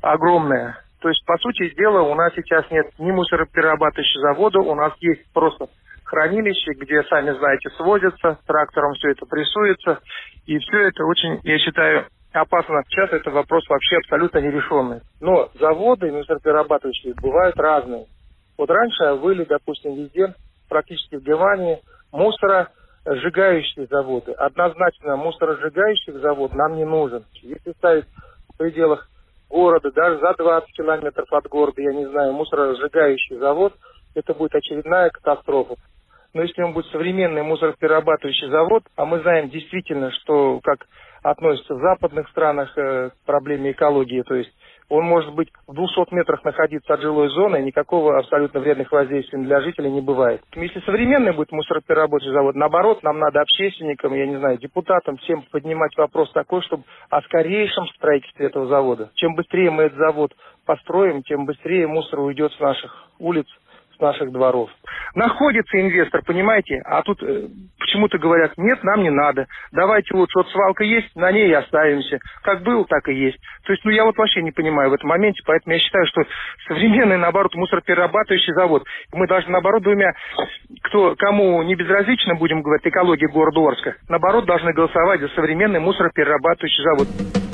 огромная. 0.03 0.83
То 1.01 1.09
есть, 1.09 1.25
по 1.25 1.37
сути 1.39 1.73
дела, 1.77 2.03
у 2.03 2.15
нас 2.17 2.33
сейчас 2.35 2.69
нет 2.73 2.87
ни 2.99 3.13
мусороперерабатывающего 3.13 4.23
завода, 4.23 4.59
у 4.59 4.75
нас 4.75 4.93
есть 4.99 5.33
просто 5.33 5.69
хранилище, 6.05 6.73
где, 6.73 7.05
сами 7.05 7.31
знаете, 7.39 7.71
свозятся, 7.77 8.39
трактором 8.47 8.95
все 8.95 9.11
это 9.11 9.27
прессуется. 9.27 10.01
И 10.47 10.59
все 10.59 10.89
это 10.89 11.05
очень, 11.05 11.39
я 11.45 11.59
считаю, 11.59 12.07
опасно. 12.41 12.83
Сейчас 12.89 13.11
это 13.13 13.31
вопрос 13.31 13.69
вообще 13.69 13.97
абсолютно 13.97 14.39
нерешенный. 14.39 15.01
Но 15.21 15.51
заводы 15.59 16.11
мусороперерабатывающие 16.13 17.15
бывают 17.15 17.57
разные. 17.57 18.07
Вот 18.57 18.71
раньше 18.71 19.15
были, 19.21 19.45
допустим, 19.45 19.95
везде, 19.95 20.35
практически 20.69 21.17
в 21.17 21.23
Германии, 21.23 21.81
мусоросжигающие 22.13 23.87
заводы. 23.87 24.33
Однозначно 24.33 25.17
мусоросжигающий 25.17 26.13
завод 26.15 26.55
нам 26.55 26.77
не 26.77 26.85
нужен. 26.85 27.25
Если 27.43 27.73
ставить 27.73 28.07
в 28.53 28.59
пределах 28.59 29.09
города, 29.49 29.91
даже 29.93 30.19
за 30.19 30.35
20 30.35 30.73
километров 30.73 31.33
от 31.33 31.47
города, 31.49 31.81
я 31.81 31.93
не 31.93 32.07
знаю, 32.07 32.33
мусоросжигающий 32.33 33.37
завод, 33.37 33.75
это 34.15 34.35
будет 34.35 34.55
очередная 34.55 35.11
катастрофа. 35.11 35.75
Но 36.39 36.45
если 36.45 36.63
он 36.63 36.73
будет 36.73 36.87
современный 36.93 37.43
мусороперерабатывающий 37.43 38.49
завод, 38.49 38.85
а 38.95 39.05
мы 39.05 39.19
знаем 39.23 39.51
действительно, 39.51 40.13
что 40.13 40.61
как 40.63 40.87
относится 41.25 41.75
в 41.75 41.81
западных 41.81 42.29
странах 42.29 42.73
э, 42.79 43.11
к 43.11 43.27
проблеме 43.27 43.73
экологии. 43.73 44.23
То 44.23 44.37
есть 44.37 44.53
он 44.89 45.05
может 45.05 45.35
быть 45.35 45.49
в 45.67 45.75
200 45.75 46.15
метрах 46.15 46.45
находиться 46.45 46.95
от 46.95 47.01
жилой 47.01 47.29
зоны, 47.31 47.57
никакого 47.57 48.21
абсолютно 48.21 48.61
вредных 48.61 48.93
воздействий 48.93 49.43
для 49.43 49.61
жителей 49.63 49.91
не 49.91 50.01
бывает. 50.01 50.41
Если 50.55 50.79
современный 50.83 51.33
будет 51.33 51.51
мусороперерабатывающий 51.51 52.33
завод, 52.33 52.55
наоборот, 52.55 53.03
нам 53.03 53.19
надо 53.19 53.41
общественникам, 53.41 54.15
я 54.15 54.29
не 54.29 54.37
знаю, 54.37 54.59
депутатам, 54.59 55.17
всем 55.17 55.43
поднимать 55.51 55.97
вопрос 55.97 56.31
такой, 56.31 56.63
чтобы 56.63 56.85
о 57.11 57.21
скорейшем 57.23 57.89
строительстве 57.97 58.47
этого 58.47 58.69
завода. 58.69 59.11
Чем 59.17 59.35
быстрее 59.35 59.73
мы 59.73 59.83
этот 59.85 59.99
завод 59.99 60.33
построим, 60.65 61.25
тем 61.25 61.47
быстрее 61.47 61.89
мусор 61.89 62.21
уйдет 62.21 62.53
с 62.53 62.61
наших 62.61 63.09
улиц, 63.19 63.49
наших 64.01 64.33
дворов. 64.33 64.71
Находится 65.15 65.81
инвестор, 65.81 66.23
понимаете, 66.25 66.81
а 66.85 67.03
тут 67.03 67.23
э, 67.23 67.49
почему-то 67.79 68.19
говорят, 68.19 68.53
нет, 68.57 68.83
нам 68.85 69.03
не 69.03 69.11
надо, 69.11 69.47
давайте 69.73 70.15
лучше, 70.15 70.39
вот 70.39 70.49
свалка 70.51 70.85
есть, 70.85 71.15
на 71.17 71.33
ней 71.33 71.49
и 71.49 71.53
оставимся. 71.53 72.19
Как 72.43 72.63
был, 72.63 72.85
так 72.85 73.09
и 73.09 73.15
есть. 73.15 73.39
То 73.65 73.73
есть, 73.73 73.85
ну, 73.85 73.91
я 73.91 74.05
вот 74.05 74.17
вообще 74.17 74.43
не 74.43 74.53
понимаю 74.53 74.91
в 74.91 74.95
этом 74.95 75.09
моменте, 75.09 75.43
поэтому 75.47 75.75
я 75.75 75.81
считаю, 75.81 76.07
что 76.07 76.23
современный, 76.67 77.17
наоборот, 77.17 77.55
мусороперерабатывающий 77.55 78.55
завод, 78.55 78.85
мы 79.13 79.27
должны, 79.27 79.53
наоборот, 79.53 79.83
двумя, 79.83 80.13
кто, 80.83 81.15
кому 81.17 81.63
не 81.63 81.75
безразлично, 81.75 82.35
будем 82.35 82.63
говорить, 82.63 82.87
экология 82.87 83.29
города 83.29 83.61
Орска, 83.61 83.97
наоборот, 84.09 84.45
должны 84.47 84.73
голосовать 84.73 85.21
за 85.21 85.29
современный 85.29 85.81
мусороперерабатывающий 85.81 86.85
завод. 86.85 87.48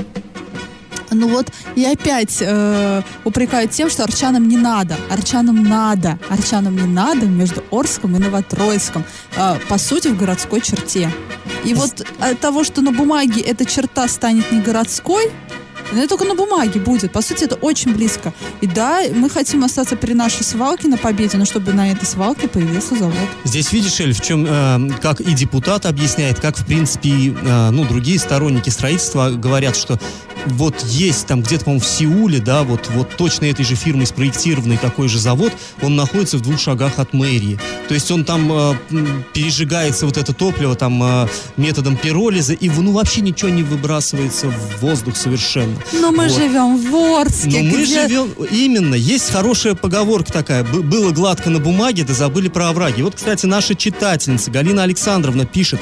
Ну 1.14 1.28
вот, 1.28 1.47
и 1.76 1.85
опять 1.85 2.38
э, 2.40 3.02
упрекают 3.25 3.71
тем, 3.71 3.88
что 3.88 4.04
арчанам 4.04 4.49
не 4.49 4.56
надо. 4.56 4.97
Арчанам 5.11 5.62
надо. 5.62 6.18
Арчанам 6.28 6.76
не 6.76 6.87
надо 6.87 7.26
между 7.26 7.62
Орском 7.71 8.16
и 8.16 8.18
Новотроицком. 8.18 9.04
Э, 9.37 9.56
по 9.68 9.78
сути, 9.78 10.09
в 10.09 10.16
городской 10.16 10.61
черте. 10.61 11.11
И 11.64 11.75
вот 11.75 12.06
от 12.21 12.40
того, 12.40 12.64
что 12.64 12.83
на 12.83 12.92
бумаге 12.92 13.40
эта 13.40 13.64
черта 13.64 14.09
станет 14.09 14.52
не 14.52 14.61
городской, 14.61 15.30
но 15.94 16.00
это 16.00 16.08
только 16.08 16.24
на 16.24 16.34
бумаге 16.34 16.80
будет. 16.80 17.12
По 17.12 17.22
сути, 17.22 17.44
это 17.44 17.54
очень 17.56 17.94
близко. 17.94 18.32
И 18.60 18.66
да, 18.66 19.02
мы 19.14 19.30
хотим 19.30 19.64
остаться 19.64 19.96
при 19.96 20.12
нашей 20.12 20.44
свалке 20.44 20.88
на 20.88 20.96
Победе, 20.96 21.36
но 21.38 21.44
чтобы 21.44 21.72
на 21.72 21.90
этой 21.90 22.04
свалке 22.04 22.48
появился 22.48 22.96
завод. 22.96 23.14
Здесь 23.44 23.72
видишь, 23.72 24.00
Эль, 24.00 24.12
в 24.12 24.20
чем, 24.20 24.46
э, 24.46 24.90
как 25.00 25.20
и 25.20 25.32
депутат 25.34 25.86
объясняет, 25.86 26.40
как, 26.40 26.56
в 26.56 26.66
принципе, 26.66 27.10
э, 27.10 27.70
ну, 27.70 27.84
другие 27.84 28.18
сторонники 28.18 28.70
строительства 28.70 29.30
говорят, 29.30 29.76
что 29.76 29.98
вот 30.46 30.80
есть 30.84 31.26
там 31.26 31.42
где-то, 31.42 31.64
по-моему, 31.64 31.82
в 31.82 31.86
Сеуле, 31.86 32.38
да, 32.38 32.62
вот, 32.62 32.90
вот 32.90 33.16
точно 33.16 33.46
этой 33.46 33.64
же 33.64 33.74
фирмой 33.74 34.06
спроектированный 34.06 34.76
такой 34.76 35.08
же 35.08 35.18
завод, 35.18 35.52
он 35.82 35.96
находится 35.96 36.38
в 36.38 36.42
двух 36.42 36.60
шагах 36.60 36.98
от 36.98 37.12
мэрии. 37.12 37.58
То 37.88 37.94
есть 37.94 38.10
он 38.10 38.24
там 38.24 38.50
э, 38.52 38.74
пережигается 39.32 40.06
вот 40.06 40.16
это 40.16 40.32
топливо 40.32 40.74
там 40.74 41.02
э, 41.02 41.28
методом 41.56 41.96
пиролиза, 41.96 42.52
и 42.52 42.68
ну 42.68 42.92
вообще 42.92 43.20
ничего 43.20 43.50
не 43.50 43.62
выбрасывается 43.62 44.48
в 44.48 44.80
воздух 44.80 45.16
совершенно. 45.16 45.76
Но 45.92 46.10
мы 46.10 46.28
Вот. 46.28 46.32
живем 46.32 46.76
в 46.78 46.94
Орске, 47.20 47.48
Но 47.50 47.58
мы 47.76 47.82
где- 47.84 48.08
живем... 48.08 48.32
Именно. 48.50 48.94
Есть 48.94 49.30
хорошая 49.30 49.74
поговорка 49.74 50.32
такая. 50.32 50.64
«Б- 50.64 50.80
Было 50.80 51.10
гладко 51.10 51.50
на 51.50 51.58
бумаге, 51.60 52.04
да 52.04 52.14
забыли 52.14 52.48
про 52.48 52.68
овраги. 52.70 53.02
Вот, 53.02 53.14
кстати, 53.16 53.46
наша 53.46 53.74
читательница 53.74 54.50
Галина 54.50 54.82
Александровна 54.82 55.44
пишет. 55.46 55.80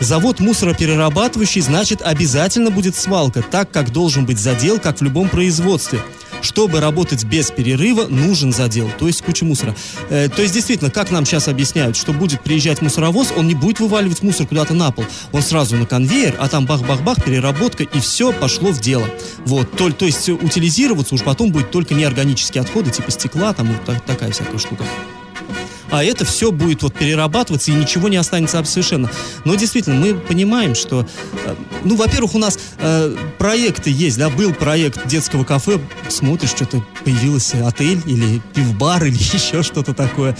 Завод 0.00 0.40
мусороперерабатывающий, 0.40 1.60
значит, 1.60 2.02
обязательно 2.02 2.70
будет 2.70 2.96
свалка, 2.96 3.42
так 3.42 3.70
как 3.70 3.90
должен 3.92 4.26
быть 4.26 4.38
задел, 4.38 4.78
как 4.78 4.98
в 5.00 5.02
любом 5.02 5.28
производстве. 5.28 6.00
Чтобы 6.44 6.80
работать 6.80 7.24
без 7.24 7.50
перерыва, 7.50 8.06
нужен 8.06 8.52
задел, 8.52 8.90
то 8.98 9.06
есть 9.06 9.22
куча 9.22 9.46
мусора. 9.46 9.74
Э, 10.10 10.28
то 10.28 10.42
есть, 10.42 10.52
действительно, 10.52 10.90
как 10.90 11.10
нам 11.10 11.24
сейчас 11.24 11.48
объясняют, 11.48 11.96
что 11.96 12.12
будет 12.12 12.42
приезжать 12.42 12.82
мусоровоз, 12.82 13.32
он 13.34 13.46
не 13.46 13.54
будет 13.54 13.80
вываливать 13.80 14.22
мусор 14.22 14.46
куда-то 14.46 14.74
на 14.74 14.90
пол. 14.90 15.06
Он 15.32 15.40
сразу 15.40 15.74
на 15.76 15.86
конвейер, 15.86 16.36
а 16.38 16.48
там 16.48 16.66
бах-бах-бах, 16.66 17.24
переработка, 17.24 17.84
и 17.84 17.98
все 17.98 18.30
пошло 18.32 18.72
в 18.72 18.80
дело. 18.80 19.08
Вот, 19.46 19.74
то, 19.74 19.90
то 19.90 20.04
есть 20.04 20.28
утилизироваться 20.28 21.14
уж 21.14 21.22
потом 21.22 21.50
будет 21.50 21.70
только 21.70 21.94
неорганические 21.94 22.60
отходы, 22.60 22.90
типа 22.90 23.10
стекла, 23.10 23.54
там 23.54 23.68
вот 23.68 23.82
так- 23.86 24.04
такая 24.04 24.30
всякая 24.30 24.58
штука. 24.58 24.84
А 25.94 26.02
это 26.02 26.24
все 26.24 26.50
будет 26.50 26.82
вот 26.82 26.92
перерабатываться, 26.94 27.70
и 27.70 27.74
ничего 27.74 28.08
не 28.08 28.16
останется 28.16 28.64
совершенно. 28.64 29.08
Но 29.44 29.54
действительно, 29.54 29.94
мы 29.94 30.14
понимаем, 30.14 30.74
что, 30.74 31.06
э, 31.46 31.54
ну, 31.84 31.94
во-первых, 31.94 32.34
у 32.34 32.38
нас 32.38 32.58
э, 32.80 33.14
проекты 33.38 33.90
есть, 33.90 34.18
да, 34.18 34.28
был 34.28 34.52
проект 34.52 35.06
детского 35.06 35.44
кафе, 35.44 35.78
смотришь, 36.08 36.50
что-то 36.50 36.84
появился 37.04 37.66
отель 37.68 38.00
или 38.06 38.40
пивбар 38.54 39.04
или 39.04 39.14
еще 39.34 39.62
что-то 39.62 39.94
такое. 39.94 40.36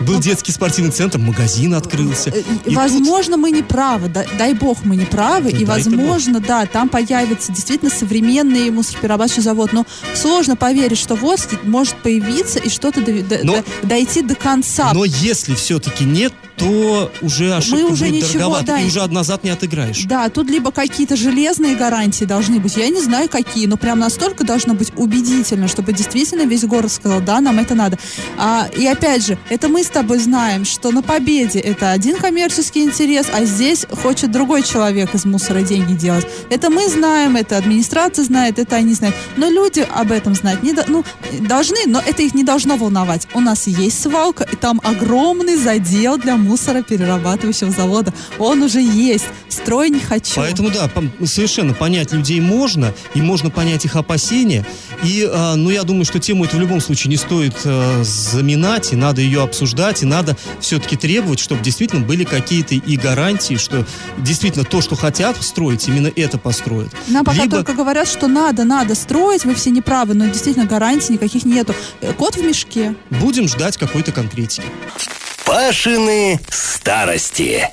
Был 0.00 0.20
детский 0.20 0.52
спортивный 0.52 0.92
центр, 0.92 1.18
магазин 1.18 1.72
открылся. 1.74 2.28
Э, 2.30 2.42
И 2.66 2.74
возможно, 2.76 3.38
мы 3.38 3.50
не 3.50 3.62
правы, 3.62 4.08
да- 4.08 4.26
дай 4.36 4.52
бог 4.52 4.84
мы 4.84 4.94
не 4.94 5.06
правы, 5.06 5.50
Ну, 5.52 5.58
и 5.58 5.64
дай-то 5.64 5.88
возможно, 5.90 6.40
да, 6.40 6.66
там 6.66 6.90
появится 6.90 7.50
действительно 7.50 7.90
современный 7.90 8.70
мусороперерабатывающий 8.70 9.42
завод, 9.42 9.72
но 9.72 9.86
сложно 10.14 10.54
поверить, 10.54 10.98
что 10.98 11.14
в 11.16 11.24
Орске 11.24 11.58
может 11.64 11.96
появиться 12.02 12.58
и 12.58 12.68
что-то 12.68 13.00
до- 13.00 13.40
Но- 13.42 13.56
до- 13.56 13.64
дойти 13.82 14.20
до 14.22 14.34
конца. 14.34 14.90
Но 14.98 15.04
если 15.04 15.54
все-таки 15.54 16.02
нет, 16.02 16.32
то 16.58 17.10
уже 17.22 17.54
ошибка 17.54 17.92
уже 17.92 18.06
будет 18.06 18.14
ничего, 18.24 18.32
дороговато, 18.32 18.66
да, 18.66 18.80
и 18.80 18.86
уже 18.86 19.06
назад 19.08 19.44
не 19.44 19.50
отыграешь. 19.50 20.04
Да, 20.04 20.28
тут 20.28 20.50
либо 20.50 20.70
какие-то 20.70 21.16
железные 21.16 21.76
гарантии 21.76 22.24
должны 22.24 22.58
быть, 22.58 22.76
я 22.76 22.88
не 22.88 23.00
знаю 23.00 23.28
какие, 23.28 23.66
но 23.66 23.76
прям 23.76 23.98
настолько 23.98 24.44
должно 24.44 24.74
быть 24.74 24.92
убедительно, 24.96 25.68
чтобы 25.68 25.92
действительно 25.92 26.42
весь 26.42 26.64
город 26.64 26.92
сказал, 26.92 27.20
да, 27.20 27.40
нам 27.40 27.58
это 27.58 27.74
надо. 27.74 27.98
А, 28.36 28.68
и 28.76 28.86
опять 28.86 29.24
же, 29.24 29.38
это 29.48 29.68
мы 29.68 29.82
с 29.82 29.88
тобой 29.88 30.18
знаем, 30.18 30.64
что 30.64 30.90
на 30.90 31.02
Победе 31.02 31.58
это 31.60 31.92
один 31.92 32.16
коммерческий 32.16 32.82
интерес, 32.82 33.26
а 33.32 33.44
здесь 33.44 33.86
хочет 34.02 34.30
другой 34.30 34.62
человек 34.62 35.14
из 35.14 35.24
мусора 35.24 35.62
деньги 35.62 35.92
делать. 35.92 36.26
Это 36.50 36.70
мы 36.70 36.88
знаем, 36.88 37.36
это 37.36 37.56
администрация 37.56 38.24
знает, 38.24 38.58
это 38.58 38.76
они 38.76 38.94
знают. 38.94 39.16
Но 39.36 39.48
люди 39.48 39.86
об 39.94 40.12
этом 40.12 40.34
знать 40.34 40.62
не 40.62 40.72
до- 40.72 40.84
ну, 40.88 41.04
должны, 41.40 41.78
но 41.86 42.00
это 42.04 42.22
их 42.22 42.34
не 42.34 42.44
должно 42.44 42.76
волновать. 42.76 43.28
У 43.34 43.40
нас 43.40 43.66
есть 43.66 44.02
свалка, 44.02 44.46
и 44.50 44.56
там 44.56 44.80
огромный 44.84 45.56
задел 45.56 46.18
для 46.18 46.36
мусороперерабатывающего 46.48 47.70
завода. 47.70 48.12
Он 48.38 48.62
уже 48.62 48.80
есть. 48.80 49.26
Строй 49.48 49.90
не 49.90 50.00
хочу. 50.00 50.34
Поэтому, 50.36 50.70
да, 50.70 50.90
совершенно 51.26 51.74
понять 51.74 52.12
людей 52.12 52.40
можно, 52.40 52.92
и 53.14 53.20
можно 53.20 53.50
понять 53.50 53.84
их 53.84 53.96
опасения. 53.96 54.66
И, 55.02 55.28
а, 55.30 55.54
ну, 55.54 55.70
я 55.70 55.82
думаю, 55.84 56.04
что 56.04 56.18
тему 56.18 56.44
эту 56.44 56.56
в 56.56 56.60
любом 56.60 56.80
случае 56.80 57.10
не 57.10 57.16
стоит 57.16 57.54
а, 57.64 58.02
заминать, 58.04 58.92
и 58.92 58.96
надо 58.96 59.20
ее 59.20 59.42
обсуждать, 59.42 60.02
и 60.02 60.06
надо 60.06 60.36
все-таки 60.60 60.96
требовать, 60.96 61.38
чтобы 61.38 61.62
действительно 61.62 62.04
были 62.04 62.24
какие-то 62.24 62.74
и 62.74 62.96
гарантии, 62.96 63.54
что 63.56 63.86
действительно 64.18 64.64
то, 64.64 64.80
что 64.80 64.96
хотят 64.96 65.36
строить, 65.42 65.86
именно 65.88 66.10
это 66.14 66.38
построят. 66.38 66.92
Нам 67.08 67.24
пока 67.24 67.42
Либо- 67.42 67.56
только 67.58 67.74
говорят, 67.74 68.08
что 68.08 68.26
надо, 68.28 68.64
надо 68.64 68.94
строить, 68.94 69.44
вы 69.44 69.54
все 69.54 69.70
неправы, 69.70 70.14
но 70.14 70.26
действительно 70.26 70.66
гарантий 70.66 71.12
никаких 71.12 71.44
нету. 71.44 71.74
Э, 72.00 72.12
Кот 72.12 72.36
в 72.36 72.42
мешке. 72.42 72.94
Будем 73.10 73.48
ждать 73.48 73.76
какой-то 73.76 74.12
конкретики. 74.12 74.64
Пашины 75.48 76.38
старости. 76.50 77.66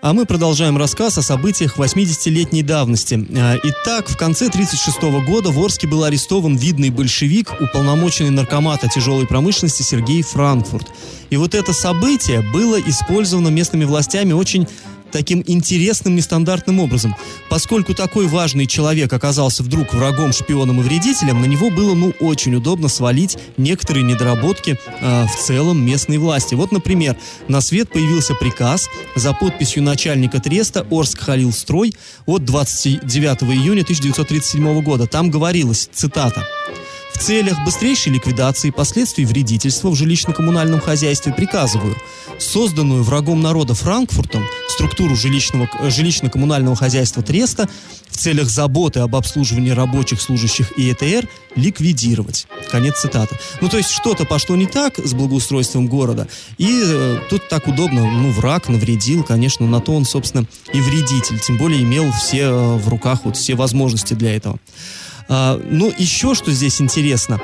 А 0.00 0.14
мы 0.14 0.24
продолжаем 0.24 0.78
рассказ 0.78 1.18
о 1.18 1.22
событиях 1.22 1.76
80-летней 1.76 2.62
давности. 2.62 3.26
А, 3.36 3.56
Итак, 3.62 4.08
в 4.08 4.16
конце 4.16 4.46
1936 4.46 5.26
года 5.28 5.50
в 5.50 5.62
Орске 5.62 5.86
был 5.86 6.04
арестован 6.04 6.56
видный 6.56 6.88
большевик, 6.88 7.52
уполномоченный 7.60 8.30
наркомата 8.30 8.88
тяжелой 8.88 9.26
промышленности 9.26 9.82
Сергей 9.82 10.22
Франкфурт. 10.22 10.90
И 11.28 11.36
вот 11.36 11.54
это 11.54 11.74
событие 11.74 12.40
было 12.40 12.80
использовано 12.80 13.48
местными 13.48 13.84
властями 13.84 14.32
очень 14.32 14.66
таким 15.16 15.42
интересным, 15.46 16.14
нестандартным 16.14 16.78
образом. 16.78 17.16
Поскольку 17.48 17.94
такой 17.94 18.26
важный 18.26 18.66
человек 18.66 19.10
оказался 19.14 19.62
вдруг 19.62 19.94
врагом, 19.94 20.34
шпионом 20.34 20.80
и 20.80 20.82
вредителем, 20.82 21.40
на 21.40 21.46
него 21.46 21.70
было, 21.70 21.94
ну, 21.94 22.12
очень 22.20 22.54
удобно 22.54 22.88
свалить 22.88 23.38
некоторые 23.56 24.04
недоработки 24.04 24.78
э, 25.00 25.26
в 25.26 25.34
целом 25.42 25.82
местной 25.82 26.18
власти. 26.18 26.54
Вот, 26.54 26.70
например, 26.70 27.16
на 27.48 27.62
свет 27.62 27.88
появился 27.88 28.34
приказ 28.34 28.90
за 29.14 29.32
подписью 29.32 29.82
начальника 29.82 30.38
треста 30.38 30.86
Орск 30.90 31.20
Халил 31.20 31.50
Строй 31.50 31.94
от 32.26 32.44
29 32.44 33.42
июня 33.44 33.84
1937 33.84 34.82
года. 34.82 35.06
Там 35.06 35.30
говорилось, 35.30 35.88
цитата, 35.94 36.46
в 37.16 37.18
целях 37.18 37.64
быстрейшей 37.64 38.12
ликвидации 38.12 38.70
последствий 38.70 39.24
вредительства 39.24 39.88
в 39.88 39.94
жилищно-коммунальном 39.94 40.80
хозяйстве 40.80 41.32
приказываю 41.32 41.96
созданную 42.38 43.02
врагом 43.02 43.40
народа 43.40 43.74
Франкфуртом 43.74 44.44
структуру 44.68 45.16
жилищного, 45.16 45.68
э, 45.80 45.88
жилищно-коммунального 45.88 46.76
хозяйства 46.76 47.22
Треста 47.22 47.68
в 48.10 48.18
целях 48.18 48.48
заботы 48.50 49.00
об 49.00 49.16
обслуживании 49.16 49.70
рабочих, 49.70 50.20
служащих 50.20 50.78
и 50.78 50.92
ЭТР 50.92 51.26
ликвидировать. 51.54 52.46
Конец 52.70 53.00
цитаты. 53.00 53.38
Ну, 53.62 53.70
то 53.70 53.78
есть 53.78 53.90
что-то 53.90 54.26
пошло 54.26 54.54
не 54.54 54.66
так 54.66 54.98
с 54.98 55.14
благоустройством 55.14 55.86
города, 55.88 56.28
и 56.58 56.82
э, 56.84 57.20
тут 57.30 57.48
так 57.48 57.66
удобно, 57.66 58.04
ну, 58.04 58.30
враг 58.30 58.68
навредил, 58.68 59.24
конечно, 59.24 59.66
на 59.66 59.80
то 59.80 59.94
он, 59.94 60.04
собственно, 60.04 60.46
и 60.72 60.80
вредитель, 60.80 61.40
тем 61.40 61.56
более 61.56 61.82
имел 61.82 62.12
все 62.12 62.42
э, 62.42 62.76
в 62.76 62.88
руках 62.88 63.20
вот 63.24 63.38
все 63.38 63.54
возможности 63.54 64.12
для 64.12 64.36
этого. 64.36 64.58
А, 65.28 65.60
ну, 65.62 65.92
еще 65.96 66.34
что 66.34 66.52
здесь 66.52 66.80
интересно. 66.80 67.40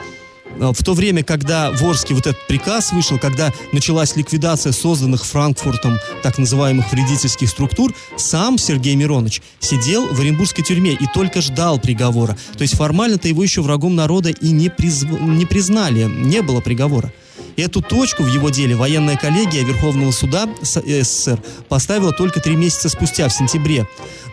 А, 0.60 0.72
В 0.72 0.82
то 0.82 0.94
время, 0.94 1.22
когда 1.24 1.70
в 1.70 1.82
Орске 1.84 2.14
вот 2.14 2.26
этот 2.26 2.46
приказ 2.46 2.92
вышел, 2.92 3.18
когда 3.18 3.52
началась 3.72 4.16
ликвидация 4.16 4.72
созданных 4.72 5.24
Франкфуртом 5.24 5.98
так 6.22 6.38
называемых 6.38 6.92
вредительских 6.92 7.48
структур, 7.48 7.94
сам 8.16 8.58
Сергей 8.58 8.94
Миронович 8.94 9.42
сидел 9.60 10.06
в 10.12 10.20
Оренбургской 10.20 10.64
тюрьме 10.64 10.92
и 10.92 11.06
только 11.12 11.40
ждал 11.40 11.78
приговора. 11.78 12.36
То 12.56 12.62
есть 12.62 12.76
формально-то 12.76 13.28
его 13.28 13.42
еще 13.42 13.62
врагом 13.62 13.94
народа 13.94 14.30
и 14.30 14.50
не, 14.50 14.68
призв... 14.68 15.08
не 15.08 15.46
признали, 15.46 16.04
не 16.04 16.42
было 16.42 16.60
приговора. 16.60 17.12
Эту 17.56 17.82
точку 17.82 18.22
в 18.22 18.28
его 18.28 18.50
деле 18.50 18.74
военная 18.76 19.16
коллегия 19.16 19.64
Верховного 19.64 20.10
суда 20.10 20.48
э, 20.84 21.02
СССР 21.02 21.40
поставила 21.68 22.12
только 22.12 22.40
три 22.40 22.56
месяца 22.56 22.88
спустя, 22.88 23.28
в 23.28 23.32
сентябре. 23.32 23.86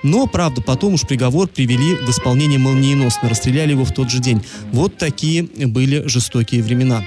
Но, 0.04 0.28
правда, 0.28 0.62
потом 0.62 0.94
уж 0.94 1.02
приговор 1.02 1.48
привели 1.48 1.96
в 1.96 2.10
исполнение 2.10 2.60
молниеносно, 2.60 3.30
расстреляли 3.30 3.72
его 3.72 3.86
в 3.86 3.94
тот 3.94 4.10
же 4.10 4.20
день. 4.20 4.44
Вот 4.72 4.98
такие 4.98 5.44
были 5.44 6.08
жестокие 6.08 6.64
времена. 6.64 7.04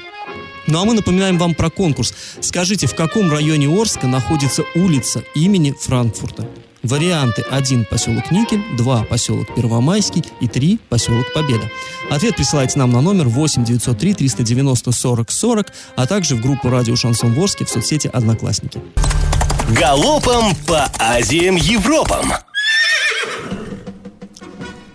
Ну 0.66 0.80
а 0.80 0.84
мы 0.84 0.94
напоминаем 0.94 1.38
вам 1.38 1.54
про 1.54 1.70
конкурс. 1.70 2.14
Скажите, 2.40 2.86
в 2.86 2.94
каком 2.94 3.30
районе 3.30 3.68
Орска 3.68 4.06
находится 4.06 4.64
улица 4.74 5.24
имени 5.34 5.74
Франкфурта? 5.78 6.46
Варианты 6.82 7.42
1 7.42 7.84
поселок 7.84 8.30
Никель, 8.30 8.62
2 8.76 9.04
поселок 9.04 9.54
Первомайский 9.54 10.24
и 10.40 10.48
3 10.48 10.80
поселок 10.88 11.26
Победа. 11.32 11.70
Ответ 12.10 12.36
присылайте 12.36 12.78
нам 12.78 12.90
на 12.90 13.00
номер 13.00 13.28
8 13.28 13.64
903 13.64 14.14
390 14.14 14.92
40 14.92 15.30
40, 15.30 15.66
а 15.96 16.06
также 16.06 16.34
в 16.34 16.40
группу 16.40 16.68
радио 16.70 16.96
Шансон 16.96 17.34
Ворске 17.34 17.64
в 17.64 17.70
соцсети 17.70 18.08
Одноклассники. 18.12 18.80
Галопом 19.70 20.54
по 20.66 20.90
Азиям 20.98 21.56
Европам. 21.56 22.32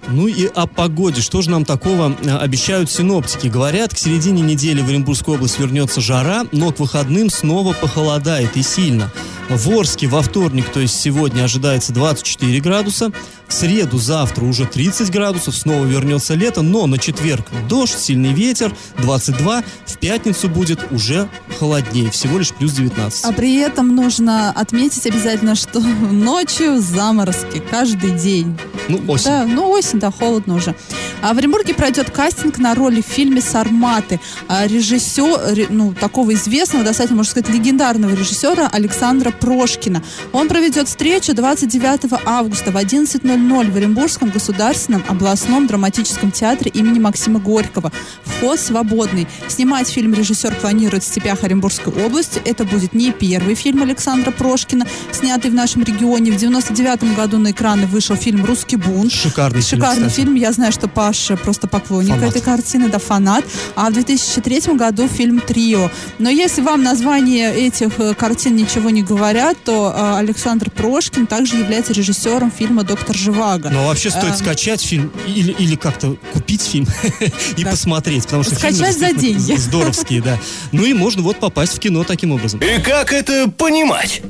Ну 0.10 0.28
и 0.28 0.48
о 0.48 0.68
погоде. 0.68 1.22
Что 1.22 1.42
же 1.42 1.50
нам 1.50 1.66
такого 1.66 2.16
э, 2.24 2.38
обещают 2.38 2.90
синоптики? 2.90 3.48
Говорят, 3.48 3.94
к 3.94 3.98
середине 3.98 4.42
недели 4.42 4.82
в 4.82 4.88
Оренбургскую 4.88 5.36
область 5.36 5.60
вернется 5.60 6.00
жара, 6.00 6.46
но 6.52 6.72
к 6.72 6.80
выходным 6.80 7.30
снова 7.30 7.74
похолодает 7.74 8.56
и 8.56 8.64
сильно. 8.64 9.12
В 9.50 9.70
Орске 9.70 10.08
во 10.08 10.22
вторник, 10.22 10.70
то 10.70 10.80
есть 10.80 11.00
сегодня, 11.00 11.44
ожидается 11.44 11.94
24 11.94 12.60
градуса. 12.60 13.12
В 13.48 13.54
среду, 13.54 13.98
завтра 13.98 14.44
уже 14.44 14.66
30 14.66 15.10
градусов, 15.10 15.56
снова 15.56 15.86
вернется 15.86 16.34
лето, 16.34 16.62
но 16.62 16.86
на 16.86 16.98
четверг 16.98 17.48
дождь, 17.70 17.98
сильный 17.98 18.34
ветер, 18.34 18.76
22. 18.98 19.64
В 19.86 19.98
пятницу 20.00 20.50
будет 20.50 20.92
уже 20.92 21.30
холоднее, 21.60 22.12
всего 22.12 22.40
лишь 22.40 22.52
плюс 22.52 22.74
19. 22.74 23.24
А 23.24 23.32
при 23.32 23.56
этом 23.56 23.96
нужно 23.96 24.52
отметить 24.52 25.06
обязательно, 25.06 25.56
что 25.56 25.80
ночью 26.12 26.82
заморозки 26.82 27.60
каждый 27.72 28.12
день. 28.12 28.58
Ну, 28.90 29.02
осень. 29.08 29.26
Да, 29.26 29.46
ну 29.46 29.70
осень, 29.70 29.97
да, 30.00 30.12
холодно 30.12 30.56
уже. 30.56 30.76
А 31.22 31.34
в 31.34 31.38
Оренбурге 31.38 31.74
пройдет 31.74 32.12
кастинг 32.12 32.58
на 32.60 32.76
роли 32.76 33.02
в 33.02 33.06
фильме 33.06 33.42
«Сарматы». 33.42 34.20
А 34.48 34.68
режиссер, 34.68 35.54
ре- 35.56 35.68
ну, 35.70 35.94
такого 35.94 36.34
известного, 36.34 36.84
достаточно, 36.84 37.16
можно 37.16 37.32
сказать, 37.32 37.50
легендарного 37.50 38.12
режиссера 38.16 38.68
Александра 38.72 39.32
Прошкина. 39.32 40.04
Он 40.34 40.48
проведет 40.48 40.88
встречу 40.88 41.34
29 41.34 42.22
августа 42.26 42.72
в 42.72 42.76
11.00 42.78 43.72
в 43.72 43.76
Оренбургском 43.76 44.30
государственном 44.30 45.04
областном 45.08 45.68
драматическом 45.68 46.32
театре 46.32 46.72
имени 46.74 47.00
Максима 47.00 47.40
Горького. 47.40 47.92
Вход 48.24 48.60
свободный. 48.60 49.28
Снимать 49.48 49.88
фильм 49.90 50.14
режиссер 50.14 50.56
планирует 50.56 51.04
в 51.04 51.08
степях 51.08 51.44
Оренбургской 51.44 51.94
области. 52.06 52.40
Это 52.46 52.64
будет 52.64 52.94
не 52.94 53.12
первый 53.12 53.56
фильм 53.56 53.82
Александра 53.82 54.32
Прошкина, 54.32 54.86
снятый 55.12 55.50
в 55.52 55.54
нашем 55.54 55.84
регионе. 55.84 56.32
В 56.32 56.38
99 56.38 57.16
году 57.16 57.38
на 57.40 57.52
экраны 57.52 57.88
вышел 57.88 58.16
фильм 58.16 58.46
«Русский 58.46 58.76
бунт». 58.76 59.12
Шикарный 59.12 59.62
фильм, 59.62 59.82
Шикарный 59.90 60.10
кстати. 60.10 60.26
фильм. 60.26 60.36
Я 60.36 60.52
знаю, 60.52 60.72
что 60.72 60.88
Паша 60.88 61.36
просто 61.38 61.68
поклонник 61.68 62.12
Фанат. 62.16 62.30
этой 62.30 62.42
картины, 62.42 62.90
да, 62.90 63.00
фанат. 63.00 63.44
А 63.76 63.90
в 63.90 63.94
2003 63.94 64.74
году 64.76 65.08
фильм 65.08 65.40
«Трио». 65.40 65.90
Но 66.20 66.30
если 66.30 66.62
вам 66.62 66.84
название 66.84 67.54
этих 67.56 68.00
э, 68.00 68.14
картин 68.14 68.56
ничего 68.56 68.90
не 68.90 69.04
говорят, 69.04 69.58
то 69.64 69.94
э, 69.96 70.18
Александр 70.18 70.70
Прошкин 70.70 71.28
также 71.28 71.58
является 71.58 71.94
режиссером 71.94 72.52
фильма 72.52 72.84
«Доктор 72.84 73.16
Живаго». 73.16 73.70
Но 73.70 73.88
вообще 73.88 74.10
стоит 74.10 74.32
Эм. 74.32 74.38
скачать 74.38 74.82
фильм 74.82 75.12
или, 75.28 75.52
или 75.52 75.76
как-то 75.76 76.18
купить 76.34 76.62
фильм 76.62 76.88
и 77.58 77.64
Да. 77.64 77.72
посмотреть, 77.72 78.24
потому 78.24 78.44
что 78.44 78.56
фильмы 78.56 78.76
Скачать 78.76 78.98
за 79.00 79.14
деньги. 79.14 79.56
здоровские, 79.56 80.22
да. 80.22 80.38
Ну 80.72 80.84
и 80.86 80.94
можно 80.94 81.22
вот 81.22 81.38
попасть 81.40 81.76
в 81.76 81.80
кино 81.80 82.04
таким 82.04 82.32
образом. 82.32 82.60
И 82.60 82.82
как 82.82 83.14
это 83.14 83.50
понимать? 83.50 84.22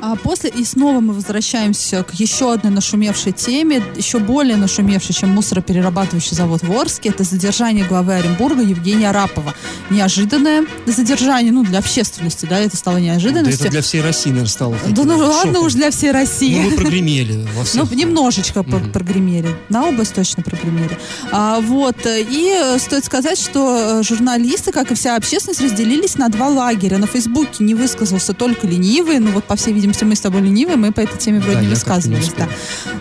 А 0.00 0.14
после 0.16 0.50
и 0.50 0.64
снова 0.64 1.00
мы 1.00 1.12
возвращаемся 1.12 2.02
к 2.04 2.14
еще 2.14 2.52
одной 2.52 2.72
нашумевшей 2.72 3.32
теме, 3.32 3.82
еще 3.96 4.18
более 4.18 4.56
нашумевшей, 4.56 5.14
чем 5.14 5.30
мусороперерабатывающий 5.30 6.36
завод 6.36 6.62
в 6.62 6.72
Орске. 6.72 7.08
Это 7.08 7.24
задержание 7.24 7.84
главы 7.84 8.14
Оренбурга 8.14 8.62
Евгения 8.62 9.10
Арапова. 9.10 9.54
Неожиданное 9.90 10.66
задержание, 10.86 11.52
ну, 11.52 11.64
для 11.64 11.78
общественности, 11.80 12.46
да, 12.48 12.58
это 12.58 12.76
стало 12.76 12.96
Да 12.98 13.02
неожиданностью. 13.02 13.60
это 13.60 13.70
для 13.70 13.82
всей 13.82 14.00
России, 14.02 14.30
наверное, 14.30 14.48
стало. 14.50 14.76
Да 14.88 15.04
ну 15.04 15.16
вот 15.16 15.28
ладно 15.28 15.52
шоком. 15.54 15.66
уж 15.66 15.72
для 15.74 15.90
всей 15.90 16.12
России. 16.12 16.60
Ну, 16.62 16.70
мы 16.70 16.76
прогремели 16.76 17.46
во 17.56 17.64
всех. 17.64 17.90
Ну, 17.90 17.96
немножечко 17.96 18.62
про- 18.62 18.78
прогремели. 18.78 19.48
На 19.68 19.86
область 19.88 20.14
точно 20.14 20.42
прогремели. 20.44 20.96
А, 21.32 21.60
вот. 21.60 21.96
И 22.06 22.54
стоит 22.78 23.04
сказать, 23.04 23.38
что 23.40 24.00
э, 24.00 24.02
журналисты, 24.04 24.70
как 24.70 24.92
и 24.92 24.94
вся 24.94 25.16
общественность, 25.16 25.60
разделились 25.60 26.16
на 26.16 26.28
два 26.28 26.48
лагеря. 26.48 26.98
На 26.98 27.06
Фейсбуке 27.06 27.64
не 27.64 27.74
высказался 27.74 28.32
только 28.32 28.66
ленивый. 28.66 29.18
Ну, 29.18 29.32
вот, 29.32 29.44
по 29.44 29.56
всей 29.56 29.72
видимости, 29.72 29.87
мы 30.04 30.14
с 30.16 30.20
тобой 30.20 30.40
ленивые, 30.42 30.76
мы 30.76 30.92
по 30.92 31.00
этой 31.00 31.18
теме 31.18 31.38
вроде 31.40 31.56
Да, 31.56 31.60
не 31.62 31.66
не 31.68 31.74
высказывались. 31.74 32.28
успел. 32.28 32.46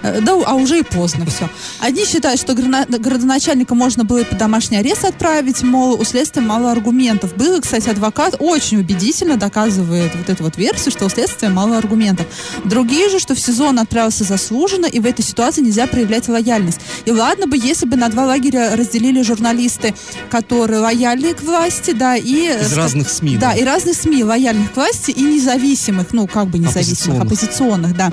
Да. 0.03 0.09
Э, 0.09 0.21
да, 0.21 0.33
а 0.45 0.53
уже 0.55 0.79
и 0.79 0.83
поздно 0.83 1.25
все. 1.25 1.49
Одни 1.79 2.05
считают, 2.05 2.39
что 2.39 2.53
городоначальника 2.53 3.75
можно 3.75 4.03
было 4.03 4.19
и 4.19 4.23
под 4.23 4.37
домашний 4.37 4.77
арест 4.77 5.05
отправить, 5.05 5.63
мол, 5.63 5.99
у 5.99 6.03
следствия 6.03 6.41
мало 6.41 6.71
аргументов. 6.71 7.35
Был, 7.35 7.61
кстати, 7.61 7.89
адвокат 7.89 8.35
очень 8.39 8.77
убедительно 8.77 9.37
доказывает 9.37 10.11
вот 10.15 10.29
эту 10.29 10.43
вот 10.43 10.57
версию, 10.57 10.91
что 10.91 11.05
у 11.05 11.09
следствия 11.09 11.49
мало 11.49 11.77
аргументов. 11.77 12.25
Другие 12.65 13.09
же, 13.09 13.19
что 13.19 13.35
в 13.35 13.39
СИЗО 13.39 13.65
он 13.67 13.79
отправился 13.79 14.23
заслуженно, 14.23 14.85
и 14.85 14.99
в 14.99 15.05
этой 15.05 15.23
ситуации 15.23 15.61
нельзя 15.61 15.87
проявлять 15.87 16.27
лояльность. 16.27 16.79
И 17.05 17.11
ладно 17.11 17.47
бы, 17.47 17.57
если 17.57 17.85
бы 17.85 17.95
на 17.95 18.09
два 18.09 18.25
лагеря 18.25 18.75
разделили 18.75 19.21
журналисты, 19.21 19.93
которые 20.29 20.79
лояльны 20.79 21.33
к 21.33 21.41
власти, 21.43 21.91
да, 21.91 22.15
и... 22.15 22.47
э, 22.49 22.61
Из 22.63 22.73
разных 22.73 23.09
СМИ, 23.09 23.37
Да, 23.37 23.51
да. 23.53 23.57
и 23.57 23.63
разных 23.63 23.95
СМИ, 23.95 24.23
лояльных 24.23 24.73
к 24.73 24.75
власти 24.75 25.11
и 25.11 25.21
независимых, 25.21 26.07
ну, 26.13 26.27
как 26.27 26.47
бы 26.47 26.57
независимых, 26.57 26.76
Оппозиционных. 26.81 27.23
оппозиционных, 27.23 27.97
да. 27.97 28.11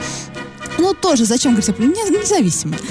Ну, 0.78 0.94
тоже, 0.94 1.24
зачем 1.24 1.52
говорить, 1.54 1.78
не- 1.78 2.18
независимые. 2.18 2.78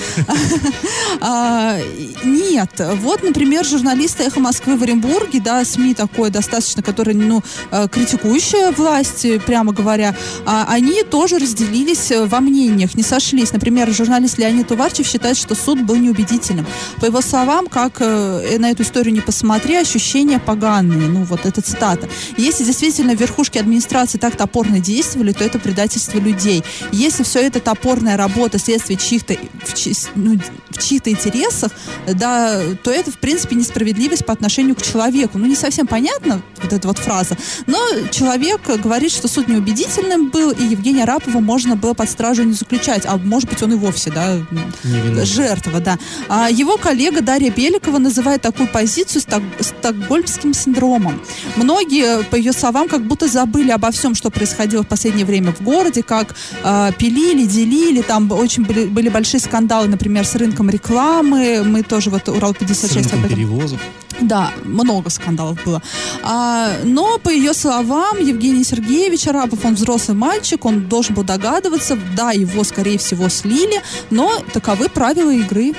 А, 1.21 1.77
Нет. 2.23 2.69
Вот, 3.01 3.23
например, 3.23 3.65
журналисты 3.65 4.23
«Эхо 4.23 4.39
Москвы» 4.39 4.77
в 4.77 4.83
Оренбурге, 4.83 5.39
да, 5.39 5.63
СМИ 5.63 5.93
такое 5.93 6.29
достаточно, 6.29 6.81
которое, 6.83 7.13
ну, 7.13 7.41
э, 7.71 7.87
критикующая 7.89 8.71
власть, 8.71 9.25
прямо 9.45 9.71
говоря, 9.71 10.15
а, 10.45 10.65
они 10.69 11.03
тоже 11.03 11.37
разделились 11.37 12.11
э, 12.11 12.25
во 12.25 12.39
мнениях, 12.39 12.95
не 12.95 13.03
сошлись. 13.03 13.53
Например, 13.53 13.91
журналист 13.93 14.37
Леонид 14.37 14.71
Уварчев 14.71 15.07
считает, 15.07 15.37
что 15.37 15.55
суд 15.55 15.81
был 15.81 15.95
неубедительным. 15.95 16.65
По 16.99 17.05
его 17.05 17.21
словам, 17.21 17.67
как 17.67 17.97
э, 17.99 18.57
на 18.57 18.71
эту 18.71 18.83
историю 18.83 19.13
не 19.13 19.21
посмотри, 19.21 19.75
ощущения 19.75 20.39
поганые. 20.39 21.07
Ну, 21.07 21.23
вот 21.23 21.45
это 21.45 21.61
цитата. 21.61 22.09
Если 22.37 22.63
действительно 22.63 23.11
верхушки 23.15 23.57
администрации 23.59 24.17
так 24.17 24.35
топорно 24.35 24.79
действовали, 24.79 25.31
то 25.31 25.43
это 25.43 25.59
предательство 25.59 26.17
людей. 26.17 26.63
Если 26.91 27.23
все 27.23 27.39
это 27.39 27.59
топорная 27.73 28.17
работа 28.17 28.59
следствия 28.59 28.95
чьих-то 28.95 29.35
в, 29.65 29.73
чьи- 29.73 29.95
ну, 30.15 30.39
в 30.69 30.77
чьих-то 30.77 31.09
интересах, 31.09 31.71
да, 32.07 32.61
то 32.83 32.91
это, 32.91 33.11
в 33.11 33.17
принципе, 33.17 33.55
несправедливость 33.55 34.25
по 34.25 34.33
отношению 34.33 34.75
к 34.75 34.81
человеку. 34.81 35.37
Ну, 35.39 35.47
не 35.47 35.55
совсем 35.55 35.87
понятно 35.87 36.41
вот 36.61 36.71
эта 36.71 36.87
вот 36.87 36.99
фраза, 36.99 37.35
но 37.65 37.79
человек 38.11 38.61
говорит, 38.81 39.11
что 39.11 39.27
суд 39.27 39.47
неубедительным 39.47 40.29
был, 40.29 40.51
и 40.51 40.63
Евгения 40.63 41.05
Рапова 41.05 41.39
можно 41.39 41.75
было 41.75 41.93
под 41.93 42.09
стражу 42.09 42.43
не 42.43 42.53
заключать, 42.53 43.03
а 43.05 43.17
может 43.17 43.49
быть, 43.49 43.61
он 43.63 43.73
и 43.73 43.75
вовсе, 43.75 44.11
да, 44.11 44.37
жертва, 45.25 45.79
да. 45.79 45.97
А 46.29 46.49
его 46.49 46.77
коллега 46.77 47.21
Дарья 47.21 47.49
Беликова 47.51 47.97
называет 47.97 48.41
такую 48.41 48.69
позицию 48.69 49.21
сток- 49.21 49.43
стокгольмским 49.59 50.53
синдромом. 50.53 51.21
Многие, 51.55 52.23
по 52.23 52.35
ее 52.35 52.53
словам, 52.53 52.87
как 52.87 53.05
будто 53.05 53.27
забыли 53.27 53.71
обо 53.71 53.89
всем, 53.91 54.13
что 54.15 54.29
происходило 54.29 54.83
в 54.83 54.87
последнее 54.87 55.25
время 55.25 55.53
в 55.53 55.61
городе, 55.61 56.03
как 56.03 56.35
а, 56.63 56.91
пилили, 56.91 57.45
делили, 57.63 58.01
там 58.01 58.31
очень 58.31 58.63
были, 58.63 58.85
были 58.85 59.09
большие 59.09 59.39
скандалы, 59.39 59.87
например, 59.87 60.25
с 60.25 60.35
рынком 60.35 60.69
рекламы, 60.69 61.63
мы 61.63 61.83
тоже 61.83 62.09
вот 62.09 62.23
С 62.25 62.27
Урал-56 62.29 62.95
рынком 62.95 63.19
об 63.19 63.25
этом 63.25 63.37
перевозов. 63.37 63.79
да, 64.21 64.51
много 64.63 65.09
скандалов 65.09 65.63
было. 65.65 65.81
А, 66.23 66.71
но, 66.83 67.17
по 67.19 67.29
ее 67.29 67.53
словам, 67.53 68.19
Евгений 68.19 68.63
Сергеевич 68.63 69.27
Арапов, 69.27 69.65
он 69.65 69.75
взрослый 69.75 70.17
мальчик, 70.17 70.65
он 70.65 70.87
должен 70.87 71.15
был 71.15 71.23
догадываться, 71.23 71.97
да, 72.15 72.31
его, 72.31 72.63
скорее 72.63 72.97
всего, 72.97 73.29
слили, 73.29 73.81
но 74.09 74.31
таковы 74.53 74.89
правила 74.89 75.31
игры. 75.31 75.73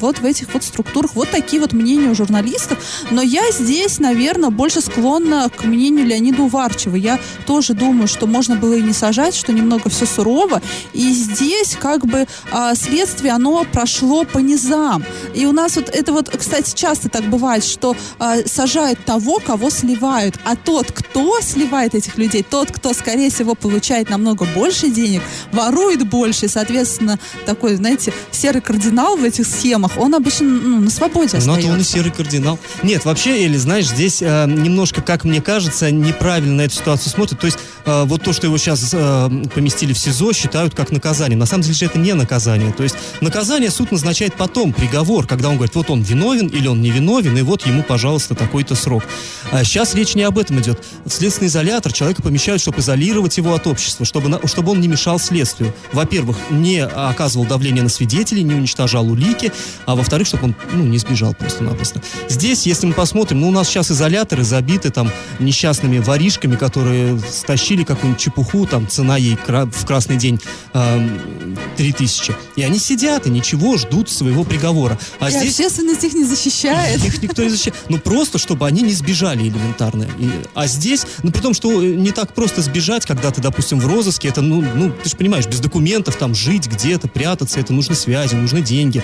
Вот 0.00 0.18
в 0.18 0.24
этих 0.24 0.52
вот 0.52 0.64
структурах. 0.64 1.14
Вот 1.14 1.30
такие 1.30 1.60
вот 1.60 1.72
мнения 1.72 2.08
у 2.08 2.14
журналистов. 2.14 2.78
Но 3.10 3.22
я 3.22 3.50
здесь, 3.50 3.98
наверное, 3.98 4.50
больше 4.50 4.80
склонна 4.80 5.50
к 5.54 5.64
мнению 5.64 6.06
Леонида 6.06 6.42
Уварчева. 6.42 6.96
Я 6.96 7.18
тоже 7.46 7.74
думаю, 7.74 8.08
что 8.08 8.26
можно 8.26 8.56
было 8.56 8.74
и 8.74 8.82
не 8.82 8.92
сажать, 8.92 9.34
что 9.34 9.52
немного 9.52 9.90
все 9.90 10.06
сурово. 10.06 10.62
И 10.92 11.12
здесь 11.12 11.76
как 11.80 12.06
бы 12.06 12.26
а, 12.50 12.74
следствие, 12.74 13.32
оно 13.32 13.64
прошло 13.70 14.24
по 14.24 14.38
низам. 14.38 15.04
И 15.34 15.46
у 15.46 15.52
нас 15.52 15.76
вот 15.76 15.88
это 15.88 16.12
вот, 16.12 16.28
кстати, 16.28 16.74
часто 16.74 17.08
так 17.08 17.24
бывает, 17.24 17.64
что 17.64 17.96
а, 18.18 18.36
сажают 18.46 19.04
того, 19.04 19.40
кого 19.44 19.70
сливают. 19.70 20.36
А 20.44 20.56
тот, 20.56 20.92
кто 20.92 21.40
сливает 21.40 21.94
этих 21.94 22.18
людей, 22.18 22.44
тот, 22.48 22.70
кто, 22.70 22.92
скорее 22.92 23.30
всего, 23.30 23.54
получает 23.54 24.10
намного 24.10 24.46
больше 24.54 24.88
денег, 24.88 25.22
ворует 25.52 26.08
больше, 26.08 26.48
соответственно, 26.48 27.18
такой, 27.46 27.74
знаете, 27.74 28.12
серый 28.30 28.60
кардинал 28.60 29.16
в 29.16 29.24
этих 29.24 29.46
схемах, 29.46 29.81
он 29.96 30.14
обычно 30.14 30.46
ну, 30.48 30.80
на 30.80 30.90
свободе 30.90 31.30
Но 31.34 31.38
остается. 31.38 31.62
то 31.68 31.72
он 31.74 31.80
и 31.80 31.84
серый 31.84 32.10
кардинал. 32.12 32.58
Нет, 32.82 33.04
вообще, 33.04 33.44
Эли, 33.46 33.56
знаешь, 33.56 33.86
здесь 33.86 34.22
э, 34.22 34.46
немножко, 34.46 35.02
как 35.02 35.24
мне 35.24 35.40
кажется, 35.40 35.90
неправильно 35.90 36.54
на 36.54 36.60
эту 36.62 36.74
ситуацию 36.74 37.10
смотрят. 37.12 37.38
То 37.40 37.46
есть 37.46 37.58
э, 37.84 38.04
вот 38.04 38.22
то, 38.22 38.32
что 38.32 38.46
его 38.46 38.58
сейчас 38.58 38.90
э, 38.92 39.30
поместили 39.54 39.92
в 39.92 39.98
СИЗО, 39.98 40.32
считают 40.32 40.74
как 40.74 40.90
наказание. 40.92 41.36
На 41.36 41.46
самом 41.46 41.62
деле 41.62 41.74
же 41.74 41.84
это 41.86 41.98
не 41.98 42.12
наказание. 42.14 42.72
То 42.72 42.82
есть 42.82 42.96
наказание 43.20 43.70
суд 43.70 43.90
назначает 43.92 44.34
потом, 44.34 44.72
приговор, 44.72 45.26
когда 45.26 45.48
он 45.48 45.56
говорит, 45.56 45.74
вот 45.74 45.90
он 45.90 46.02
виновен 46.02 46.48
или 46.48 46.68
он 46.68 46.80
не 46.80 46.90
виновен, 46.90 47.36
и 47.36 47.42
вот 47.42 47.66
ему, 47.66 47.82
пожалуйста, 47.82 48.34
такой-то 48.34 48.74
срок. 48.74 49.04
А 49.50 49.64
сейчас 49.64 49.94
речь 49.94 50.14
не 50.14 50.22
об 50.22 50.38
этом 50.38 50.60
идет. 50.60 50.82
В 51.04 51.10
следственный 51.10 51.48
изолятор 51.48 51.92
человека 51.92 52.22
помещают, 52.22 52.60
чтобы 52.62 52.80
изолировать 52.80 53.36
его 53.36 53.54
от 53.54 53.66
общества, 53.66 54.04
чтобы, 54.06 54.28
на- 54.28 54.46
чтобы 54.46 54.72
он 54.72 54.80
не 54.80 54.88
мешал 54.88 55.18
следствию. 55.18 55.72
Во-первых, 55.92 56.36
не 56.50 56.84
оказывал 56.84 57.46
давление 57.46 57.82
на 57.82 57.88
свидетелей, 57.88 58.42
не 58.42 58.54
уничтожал 58.54 59.08
улики, 59.10 59.52
а 59.86 59.94
во-вторых, 59.94 60.26
чтобы 60.26 60.44
он 60.44 60.54
ну, 60.72 60.84
не 60.84 60.98
сбежал 60.98 61.34
просто-напросто. 61.34 62.02
Здесь, 62.28 62.66
если 62.66 62.86
мы 62.86 62.92
посмотрим, 62.92 63.40
ну, 63.40 63.48
у 63.48 63.52
нас 63.52 63.68
сейчас 63.68 63.90
изоляторы 63.90 64.44
забиты 64.44 64.90
там 64.90 65.10
несчастными 65.38 65.98
воришками, 65.98 66.56
которые 66.56 67.18
стащили 67.20 67.84
какую-нибудь 67.84 68.20
чепуху, 68.20 68.66
там 68.66 68.88
цена 68.88 69.16
ей 69.16 69.36
в 69.46 69.86
красный 69.86 70.16
день 70.16 70.40
эм, 70.74 71.56
3000. 71.76 72.34
И 72.56 72.62
они 72.62 72.78
сидят 72.78 73.26
и 73.26 73.30
ничего, 73.30 73.76
ждут 73.76 74.10
своего 74.10 74.44
приговора. 74.44 74.98
А 75.20 75.28
И 75.28 75.32
здесь... 75.32 75.60
общественность 75.60 76.04
их 76.04 76.14
не 76.14 76.24
защищает. 76.24 77.04
Их 77.04 77.22
никто 77.22 77.42
не 77.42 77.50
защищает. 77.50 77.76
Ну, 77.88 77.98
просто, 77.98 78.38
чтобы 78.38 78.66
они 78.66 78.82
не 78.82 78.92
сбежали 78.92 79.42
элементарно. 79.42 80.04
И- 80.18 80.30
а 80.54 80.66
здесь, 80.66 81.06
ну, 81.22 81.30
при 81.30 81.40
том, 81.40 81.54
что 81.54 81.82
э, 81.82 81.94
не 81.94 82.12
так 82.12 82.34
просто 82.34 82.62
сбежать, 82.62 83.06
когда 83.06 83.30
ты, 83.30 83.40
допустим, 83.40 83.78
в 83.80 83.86
розыске, 83.86 84.28
это, 84.28 84.42
ну, 84.42 84.64
ну 84.74 84.92
ты 85.02 85.08
же 85.08 85.16
понимаешь, 85.16 85.46
без 85.46 85.60
документов 85.60 86.16
там 86.16 86.34
жить 86.34 86.66
где-то, 86.66 87.08
прятаться, 87.08 87.60
это 87.60 87.72
нужны 87.72 87.94
связи, 87.94 88.34
нужны 88.34 88.60
деньги. 88.60 89.02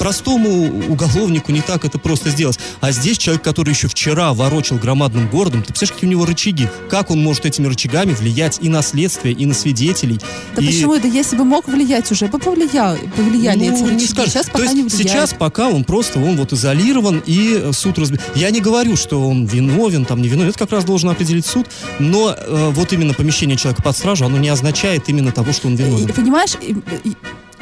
Простому 0.00 0.82
уголовнику 0.88 1.52
не 1.52 1.60
так 1.60 1.84
это 1.84 1.98
просто 1.98 2.30
сделать. 2.30 2.58
А 2.80 2.90
здесь 2.90 3.18
человек, 3.18 3.44
который 3.44 3.74
еще 3.74 3.86
вчера 3.86 4.32
ворочил 4.32 4.78
громадным 4.78 5.28
городом, 5.28 5.60
ты 5.60 5.66
представляешь, 5.68 5.92
какие 5.94 6.08
у 6.08 6.12
него 6.12 6.24
рычаги? 6.24 6.68
Как 6.88 7.10
он 7.10 7.22
может 7.22 7.44
этими 7.44 7.66
рычагами 7.66 8.14
влиять 8.14 8.58
и 8.62 8.70
на 8.70 8.80
следствие, 8.80 9.34
и 9.34 9.44
на 9.44 9.52
свидетелей? 9.52 10.18
Да 10.56 10.62
и... 10.62 10.66
почему? 10.66 10.98
Да 10.98 11.06
если 11.06 11.36
бы 11.36 11.44
мог 11.44 11.68
влиять 11.68 12.10
уже, 12.10 12.28
бы 12.28 12.38
повлиял, 12.38 12.96
повлияли 13.14 13.58
Ну, 13.68 13.74
эти 13.74 13.82
не 13.82 13.88
рычаги. 13.90 14.06
скажешь. 14.06 14.32
Сейчас 14.32 14.46
То 14.46 14.52
пока 14.52 14.64
есть 14.64 14.74
не 14.74 14.82
влияет. 14.84 15.02
сейчас 15.06 15.34
пока 15.38 15.68
он 15.68 15.84
просто, 15.84 16.18
он 16.18 16.38
вот 16.38 16.54
изолирован 16.54 17.22
и 17.26 17.60
э, 17.62 17.72
суд 17.74 17.98
разбирает. 17.98 18.34
Я 18.34 18.50
не 18.50 18.60
говорю, 18.62 18.96
что 18.96 19.20
он 19.28 19.44
виновен, 19.44 20.06
там 20.06 20.22
не 20.22 20.28
виновен, 20.28 20.48
это 20.48 20.58
как 20.58 20.72
раз 20.72 20.84
должен 20.84 21.10
определить 21.10 21.44
суд, 21.44 21.66
но 21.98 22.34
э, 22.34 22.70
вот 22.74 22.90
именно 22.94 23.12
помещение 23.12 23.58
человека 23.58 23.82
под 23.82 23.94
стражу, 23.94 24.24
оно 24.24 24.38
не 24.38 24.48
означает 24.48 25.10
именно 25.10 25.30
того, 25.30 25.52
что 25.52 25.68
он 25.68 25.76
виновен. 25.76 26.08
понимаешь, 26.08 26.54
и- 26.62 26.74
и- 27.04 27.16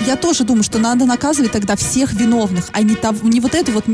я 0.06 0.16
тоже 0.16 0.44
думаю, 0.44 0.62
что 0.62 0.78
надо 0.78 1.04
наказывать 1.04 1.52
тогда 1.52 1.76
всех 1.76 2.12
виновных, 2.12 2.68
а 2.72 2.82
не, 2.82 2.94
того, 2.94 3.28
не 3.28 3.40
вот 3.40 3.54
это 3.54 3.72
вот 3.72 3.84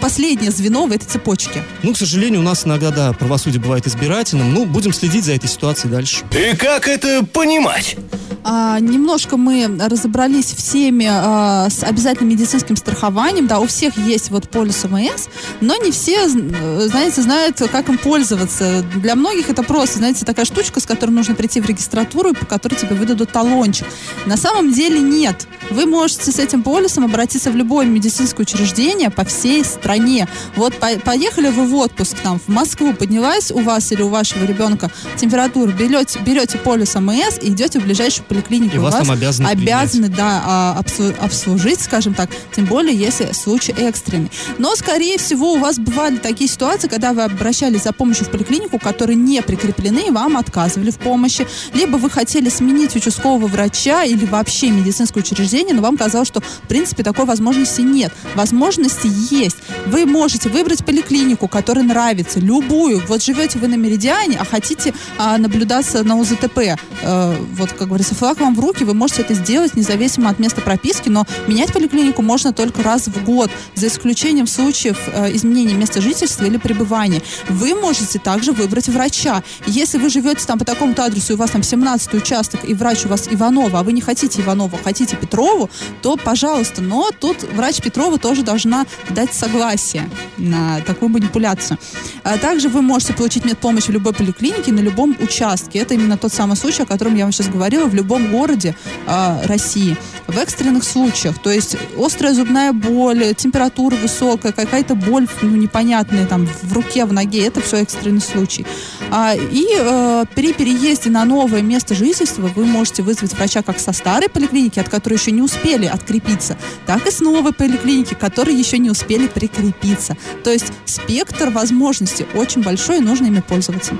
последнее 0.00 0.50
звено 0.50 0.86
в 0.86 0.92
этой 0.92 1.06
цепочке. 1.06 1.62
Ну, 1.82 1.92
к 1.92 1.96
сожалению, 1.96 2.40
у 2.40 2.44
нас 2.44 2.66
иногда, 2.66 2.90
да, 2.90 3.12
правосудие 3.12 3.60
бывает 3.60 3.86
избирательным. 3.86 4.52
Ну, 4.52 4.64
будем 4.64 4.92
следить 4.92 5.24
за 5.24 5.32
этой 5.32 5.48
ситуацией 5.48 5.92
дальше. 5.92 6.24
И 6.32 6.56
как 6.56 6.88
это 6.88 7.24
понимать? 7.24 7.96
А, 8.44 8.80
немножко 8.80 9.36
мы 9.36 9.78
разобрались 9.80 10.52
в 10.52 10.62
теме 10.62 11.08
а, 11.10 11.68
с 11.70 11.84
обязательным 11.84 12.30
медицинским 12.30 12.76
страхованием. 12.76 13.46
Да, 13.46 13.60
у 13.60 13.66
всех 13.66 13.96
есть 13.98 14.30
вот 14.30 14.48
полис 14.48 14.84
ОМС, 14.84 15.28
но 15.60 15.76
не 15.76 15.92
все, 15.92 16.26
э, 16.26 16.88
знаете, 16.88 17.22
знают, 17.22 17.62
как 17.70 17.88
им 17.88 17.98
пользоваться. 17.98 18.84
Для 18.96 19.14
многих 19.14 19.48
это 19.48 19.62
просто, 19.62 19.98
знаете, 19.98 20.24
такая 20.24 20.44
штучка, 20.44 20.80
с 20.80 20.86
которой 20.86 21.10
нужно 21.10 21.34
прийти 21.34 21.60
в 21.60 21.66
регистратуру, 21.66 22.34
по 22.34 22.46
которой 22.46 22.74
тебе 22.74 22.96
выдадут 22.96 23.30
талончик. 23.30 23.86
На 24.26 24.36
самом 24.36 24.72
деле 24.72 25.00
нет. 25.00 25.46
Вы 25.70 25.86
можете 25.86 26.32
с 26.32 26.38
этим 26.38 26.62
полисом 26.62 27.04
обратиться 27.04 27.50
в 27.50 27.56
любое 27.56 27.86
медицинское 27.86 28.42
учреждение 28.42 29.10
по 29.10 29.24
всей 29.24 29.64
стране. 29.64 30.28
Вот 30.56 30.74
по- 30.74 30.98
поехали 31.04 31.48
вы 31.48 31.66
в 31.66 31.74
отпуск 31.76 32.16
там 32.22 32.40
в 32.40 32.48
Москву, 32.48 32.92
поднялась 32.92 33.52
у 33.52 33.60
вас 33.60 33.92
или 33.92 34.02
у 34.02 34.08
вашего 34.08 34.44
ребенка 34.44 34.90
температура, 35.16 35.70
берете, 35.70 36.18
берете 36.18 36.58
полис 36.58 36.96
ОМС 36.96 37.38
и 37.40 37.48
идете 37.50 37.78
в 37.78 37.84
ближайшую 37.84 38.26
поликлинику. 38.32 38.76
И 38.76 38.78
вас 38.78 38.94
там 38.94 39.10
обязаны 39.10 39.46
обязаны 39.48 40.08
да, 40.08 40.42
а, 40.44 40.82
обслу- 40.82 41.16
обслужить, 41.18 41.80
скажем 41.80 42.14
так, 42.14 42.30
тем 42.54 42.64
более, 42.64 42.96
если 42.96 43.32
случай 43.32 43.72
экстренный. 43.72 44.30
Но, 44.58 44.74
скорее 44.76 45.18
всего, 45.18 45.52
у 45.52 45.58
вас 45.58 45.78
бывали 45.78 46.16
такие 46.16 46.48
ситуации, 46.48 46.88
когда 46.88 47.12
вы 47.12 47.22
обращались 47.22 47.82
за 47.82 47.92
помощью 47.92 48.26
в 48.26 48.30
поликлинику, 48.30 48.78
которые 48.78 49.16
не 49.16 49.42
прикреплены, 49.42 50.08
и 50.08 50.10
вам 50.10 50.36
отказывали 50.36 50.90
в 50.90 50.98
помощи, 50.98 51.46
либо 51.74 51.96
вы 51.96 52.10
хотели 52.10 52.48
сменить 52.48 52.96
участкового 52.96 53.46
врача 53.46 54.04
или 54.04 54.24
вообще 54.24 54.70
медицинское 54.70 55.20
учреждение, 55.20 55.74
но 55.74 55.82
вам 55.82 55.96
казалось, 55.96 56.28
что, 56.28 56.40
в 56.40 56.68
принципе, 56.68 57.02
такой 57.02 57.24
возможности 57.24 57.80
нет. 57.82 58.12
Возможности 58.34 59.08
есть. 59.30 59.56
Вы 59.86 60.06
можете 60.06 60.48
выбрать 60.48 60.84
поликлинику, 60.84 61.48
которая 61.48 61.84
нравится, 61.84 62.40
любую. 62.40 63.02
Вот 63.08 63.22
живете 63.22 63.58
вы 63.58 63.68
на 63.68 63.74
Меридиане, 63.74 64.38
а 64.40 64.44
хотите 64.44 64.94
а, 65.18 65.38
наблюдаться 65.38 66.02
на 66.02 66.16
УЗТП. 66.16 66.58
Э, 67.02 67.36
вот, 67.52 67.72
как 67.72 67.88
говорится, 67.88 68.14
флаг 68.22 68.38
вам 68.38 68.54
в 68.54 68.60
руки, 68.60 68.84
вы 68.84 68.94
можете 68.94 69.22
это 69.22 69.34
сделать 69.34 69.74
независимо 69.74 70.30
от 70.30 70.38
места 70.38 70.60
прописки, 70.60 71.08
но 71.08 71.26
менять 71.48 71.72
поликлинику 71.72 72.22
можно 72.22 72.52
только 72.52 72.80
раз 72.84 73.08
в 73.08 73.24
год, 73.24 73.50
за 73.74 73.88
исключением 73.88 74.46
случаев 74.46 74.96
э, 75.08 75.34
изменения 75.34 75.74
места 75.74 76.00
жительства 76.00 76.44
или 76.44 76.56
пребывания. 76.56 77.20
Вы 77.48 77.74
можете 77.74 78.20
также 78.20 78.52
выбрать 78.52 78.88
врача. 78.88 79.42
Если 79.66 79.98
вы 79.98 80.08
живете 80.08 80.46
там 80.46 80.56
по 80.56 80.64
такому-то 80.64 81.04
адресу, 81.04 81.32
и 81.32 81.34
у 81.34 81.38
вас 81.38 81.50
там 81.50 81.64
17 81.64 82.14
участок, 82.14 82.60
и 82.64 82.74
врач 82.74 83.04
у 83.06 83.08
вас 83.08 83.26
Иванова, 83.28 83.80
а 83.80 83.82
вы 83.82 83.92
не 83.92 84.00
хотите 84.00 84.40
Иванова, 84.40 84.78
хотите 84.84 85.16
Петрову, 85.16 85.68
то 86.00 86.16
пожалуйста. 86.16 86.80
Но 86.80 87.10
тут 87.18 87.42
врач 87.42 87.82
Петрова 87.82 88.18
тоже 88.18 88.44
должна 88.44 88.86
дать 89.10 89.34
согласие 89.34 90.08
на 90.38 90.80
такую 90.82 91.08
манипуляцию. 91.08 91.76
А 92.22 92.38
также 92.38 92.68
вы 92.68 92.82
можете 92.82 93.14
получить 93.14 93.44
медпомощь 93.44 93.86
в 93.86 93.90
любой 93.90 94.12
поликлинике, 94.12 94.70
на 94.70 94.78
любом 94.78 95.16
участке. 95.18 95.80
Это 95.80 95.94
именно 95.94 96.16
тот 96.16 96.32
самый 96.32 96.56
случай, 96.56 96.84
о 96.84 96.86
котором 96.86 97.16
я 97.16 97.24
вам 97.24 97.32
сейчас 97.32 97.48
говорила, 97.48 97.86
в 97.86 97.94
любом 97.96 98.11
городе 98.18 98.74
э, 99.06 99.46
России. 99.46 99.96
В 100.26 100.38
экстренных 100.38 100.84
случаях, 100.84 101.38
то 101.42 101.50
есть 101.50 101.76
острая 101.98 102.32
зубная 102.32 102.72
боль, 102.72 103.34
температура 103.34 103.96
высокая, 103.96 104.52
какая-то 104.52 104.94
боль 104.94 105.26
ну, 105.42 105.56
непонятная 105.56 106.26
там 106.26 106.46
в 106.62 106.72
руке, 106.72 107.04
в 107.04 107.12
ноге, 107.12 107.46
это 107.46 107.60
все 107.60 107.78
экстренный 107.78 108.20
случай. 108.20 108.64
А, 109.10 109.34
и 109.34 109.66
э, 109.78 110.24
при 110.34 110.52
переезде 110.52 111.10
на 111.10 111.24
новое 111.24 111.62
место 111.62 111.94
жительства 111.94 112.50
вы 112.54 112.64
можете 112.64 113.02
вызвать 113.02 113.34
врача 113.34 113.62
как 113.62 113.78
со 113.78 113.92
старой 113.92 114.28
поликлиники, 114.28 114.78
от 114.78 114.88
которой 114.88 115.14
еще 115.14 115.32
не 115.32 115.42
успели 115.42 115.86
открепиться, 115.86 116.56
так 116.86 117.06
и 117.06 117.10
с 117.10 117.20
новой 117.20 117.52
поликлиники, 117.52 118.14
которые 118.14 118.58
еще 118.58 118.78
не 118.78 118.90
успели 118.90 119.26
прикрепиться. 119.26 120.16
То 120.44 120.50
есть 120.50 120.72
спектр 120.86 121.50
возможностей 121.50 122.26
очень 122.34 122.62
большой, 122.62 122.98
и 122.98 123.00
нужно 123.00 123.26
ими 123.26 123.40
пользоваться. 123.40 123.96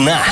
Дна. 0.00 0.22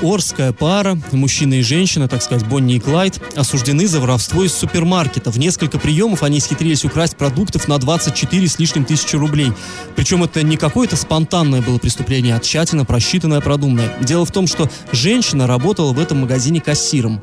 Орская 0.00 0.50
пара, 0.50 0.98
мужчина 1.12 1.54
и 1.54 1.62
женщина, 1.62 2.08
так 2.08 2.22
сказать, 2.22 2.48
Бонни 2.48 2.76
и 2.76 2.80
Клайд, 2.80 3.20
осуждены 3.36 3.86
за 3.86 4.00
воровство 4.00 4.44
из 4.44 4.54
супермаркета. 4.54 5.30
В 5.30 5.38
несколько 5.38 5.78
приемов 5.78 6.22
они 6.22 6.38
исхитрились 6.38 6.82
украсть 6.82 7.18
продуктов 7.18 7.68
на 7.68 7.76
24 7.76 8.48
с 8.48 8.58
лишним 8.58 8.86
тысячи 8.86 9.14
рублей. 9.14 9.52
Причем 9.94 10.24
это 10.24 10.42
не 10.42 10.56
какое-то 10.56 10.96
спонтанное 10.96 11.60
было 11.60 11.76
преступление, 11.76 12.34
а 12.34 12.40
тщательно 12.40 12.86
просчитанное, 12.86 13.42
продуманное. 13.42 13.92
Дело 14.00 14.24
в 14.24 14.30
том, 14.30 14.46
что 14.46 14.70
женщина 14.90 15.46
работала 15.46 15.92
в 15.92 16.00
этом 16.00 16.20
магазине 16.20 16.62
кассиром. 16.62 17.20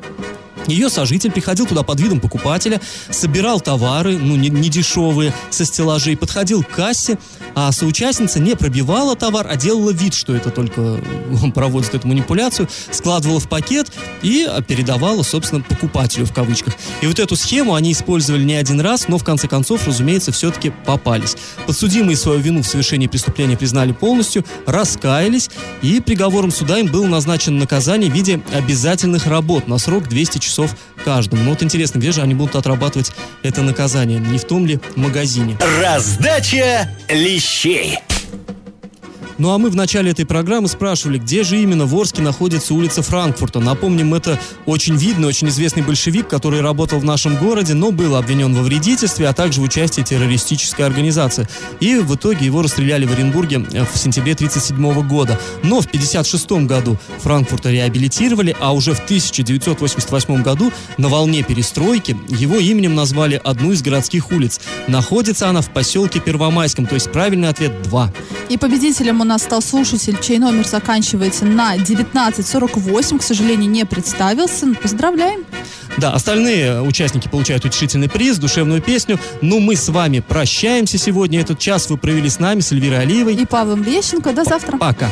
Ее 0.66 0.88
сожитель 0.88 1.30
приходил 1.30 1.66
туда 1.66 1.82
под 1.82 2.00
видом 2.00 2.20
покупателя, 2.20 2.80
собирал 3.10 3.60
товары, 3.60 4.16
ну, 4.18 4.36
не, 4.36 4.48
не 4.48 4.68
дешевые, 4.68 5.34
со 5.50 5.64
стеллажей, 5.64 6.16
подходил 6.16 6.62
к 6.62 6.70
кассе, 6.70 7.18
а 7.54 7.70
соучастница 7.70 8.40
не 8.40 8.56
пробивала 8.56 9.14
товар, 9.14 9.46
а 9.48 9.56
делала 9.56 9.90
вид, 9.90 10.14
что 10.14 10.34
это 10.34 10.50
только 10.50 11.00
он 11.42 11.52
проводит 11.52 11.94
эту 11.94 12.08
манипуляцию, 12.08 12.68
складывала 12.90 13.40
в 13.40 13.48
пакет 13.48 13.92
и 14.22 14.48
передавала, 14.66 15.22
собственно, 15.22 15.62
покупателю 15.62 16.26
в 16.26 16.32
кавычках. 16.32 16.74
И 17.02 17.06
вот 17.06 17.18
эту 17.18 17.36
схему 17.36 17.74
они 17.74 17.92
использовали 17.92 18.42
не 18.42 18.54
один 18.54 18.80
раз, 18.80 19.08
но 19.08 19.18
в 19.18 19.24
конце 19.24 19.48
концов, 19.48 19.86
разумеется, 19.86 20.32
все-таки 20.32 20.72
попались. 20.86 21.36
Подсудимые 21.66 22.16
свою 22.16 22.40
вину 22.40 22.62
в 22.62 22.66
совершении 22.66 23.06
преступления 23.06 23.56
признали 23.56 23.92
полностью, 23.92 24.44
раскаялись, 24.66 25.50
и 25.82 26.00
приговором 26.00 26.50
суда 26.50 26.78
им 26.78 26.86
было 26.86 27.06
назначено 27.06 27.58
наказание 27.58 28.10
в 28.10 28.14
виде 28.14 28.40
обязательных 28.52 29.26
работ 29.26 29.68
на 29.68 29.78
срок 29.78 30.08
200 30.08 30.38
часов 30.38 30.53
часов 30.54 30.76
каждому. 31.04 31.42
Ну 31.42 31.50
вот 31.50 31.62
интересно, 31.62 31.98
где 31.98 32.12
же 32.12 32.22
они 32.22 32.34
будут 32.34 32.54
отрабатывать 32.54 33.12
это 33.42 33.62
наказание? 33.62 34.20
Не 34.20 34.38
в 34.38 34.44
том 34.44 34.66
ли 34.66 34.78
магазине? 34.94 35.58
Раздача 35.80 36.88
лещей. 37.08 37.98
Ну 39.36 39.50
а 39.50 39.58
мы 39.58 39.68
в 39.70 39.76
начале 39.76 40.12
этой 40.12 40.24
программы 40.24 40.68
спрашивали, 40.68 41.18
где 41.18 41.42
же 41.42 41.60
именно 41.60 41.86
в 41.86 41.94
Орске 41.96 42.22
находится 42.22 42.72
улица 42.72 43.02
Франкфурта. 43.02 43.58
Напомним, 43.58 44.14
это 44.14 44.38
очень 44.64 44.94
видный, 44.94 45.26
очень 45.26 45.48
известный 45.48 45.82
большевик, 45.82 46.28
который 46.28 46.60
работал 46.60 47.00
в 47.00 47.04
нашем 47.04 47.36
городе, 47.36 47.74
но 47.74 47.90
был 47.90 48.14
обвинен 48.14 48.54
во 48.54 48.62
вредительстве, 48.62 49.28
а 49.28 49.32
также 49.32 49.60
в 49.60 49.64
участии 49.64 50.02
террористической 50.02 50.86
организации. 50.86 51.48
И 51.80 51.96
в 51.96 52.14
итоге 52.14 52.46
его 52.46 52.62
расстреляли 52.62 53.06
в 53.06 53.12
Оренбурге 53.12 53.58
в 53.58 53.98
сентябре 53.98 54.34
1937 54.34 55.08
года. 55.08 55.38
Но 55.64 55.80
в 55.80 55.86
1956 55.86 56.66
году 56.68 56.96
Франкфурта 57.18 57.70
реабилитировали, 57.70 58.56
а 58.60 58.72
уже 58.72 58.94
в 58.94 59.00
1988 59.00 60.42
году 60.42 60.72
на 60.96 61.08
волне 61.08 61.42
перестройки 61.42 62.16
его 62.28 62.58
именем 62.58 62.94
назвали 62.94 63.40
одну 63.42 63.72
из 63.72 63.82
городских 63.82 64.30
улиц. 64.30 64.60
Находится 64.86 65.48
она 65.48 65.60
в 65.60 65.70
поселке 65.70 66.20
Первомайском, 66.20 66.86
то 66.86 66.94
есть 66.94 67.10
правильный 67.10 67.48
ответ 67.48 67.82
2. 67.82 68.12
И 68.50 68.56
победителем 68.56 69.23
у 69.24 69.26
нас 69.26 69.42
стал 69.42 69.62
слушатель, 69.62 70.18
чей 70.20 70.38
номер 70.38 70.66
заканчивается 70.66 71.46
на 71.46 71.72
1948, 71.72 73.18
к 73.18 73.22
сожалению, 73.22 73.70
не 73.70 73.84
представился. 73.86 74.66
Поздравляем! 74.74 75.44
Да, 75.96 76.12
остальные 76.12 76.82
участники 76.82 77.28
получают 77.28 77.64
утешительный 77.64 78.10
приз, 78.10 78.36
душевную 78.36 78.82
песню. 78.82 79.18
Но 79.40 79.60
мы 79.60 79.76
с 79.76 79.88
вами 79.88 80.20
прощаемся 80.20 80.98
сегодня. 80.98 81.40
Этот 81.40 81.58
час 81.58 81.88
вы 81.88 81.96
провели 81.96 82.28
с 82.28 82.38
нами, 82.38 82.60
с 82.60 82.72
Эльвирой 82.72 83.00
Алиевой. 83.00 83.34
И 83.34 83.46
Павлом 83.46 83.82
Лещенко. 83.82 84.32
До 84.32 84.44
завтра. 84.44 84.76
Пока. 84.76 85.08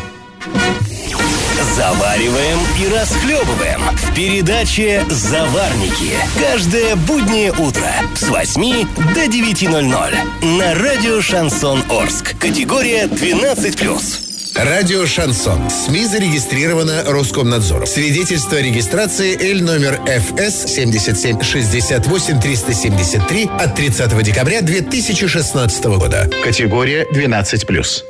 Завариваем 1.77 2.59
и 2.81 2.89
расхлебываем 2.93 3.81
в 3.97 4.15
передаче 4.15 5.05
«Заварники». 5.09 6.17
Каждое 6.39 6.97
буднее 6.97 7.53
утро 7.53 7.89
с 8.17 8.29
8 8.29 8.87
до 9.15 9.25
9.00 9.27 10.57
на 10.59 10.75
радио 10.75 11.23
«Шансон 11.23 11.83
Орск». 11.89 12.37
Категория 12.39 13.05
12+. 13.05 14.33
Радио 14.55 15.07
«Шансон». 15.07 15.71
СМИ 15.71 16.05
зарегистрировано 16.05 17.05
Роскомнадзором. 17.07 17.87
Свидетельство 17.87 18.59
о 18.59 18.61
регистрации 18.61 19.35
Л 19.53 19.63
номер 19.65 19.99
ФС 20.07 20.67
77 20.67 21.43
68 21.43 22.41
373 22.41 23.51
от 23.59 23.75
30 23.75 24.23
декабря 24.23 24.61
2016 24.61 25.85
года. 25.85 26.29
Категория 26.45 27.07
12+. 27.11 28.01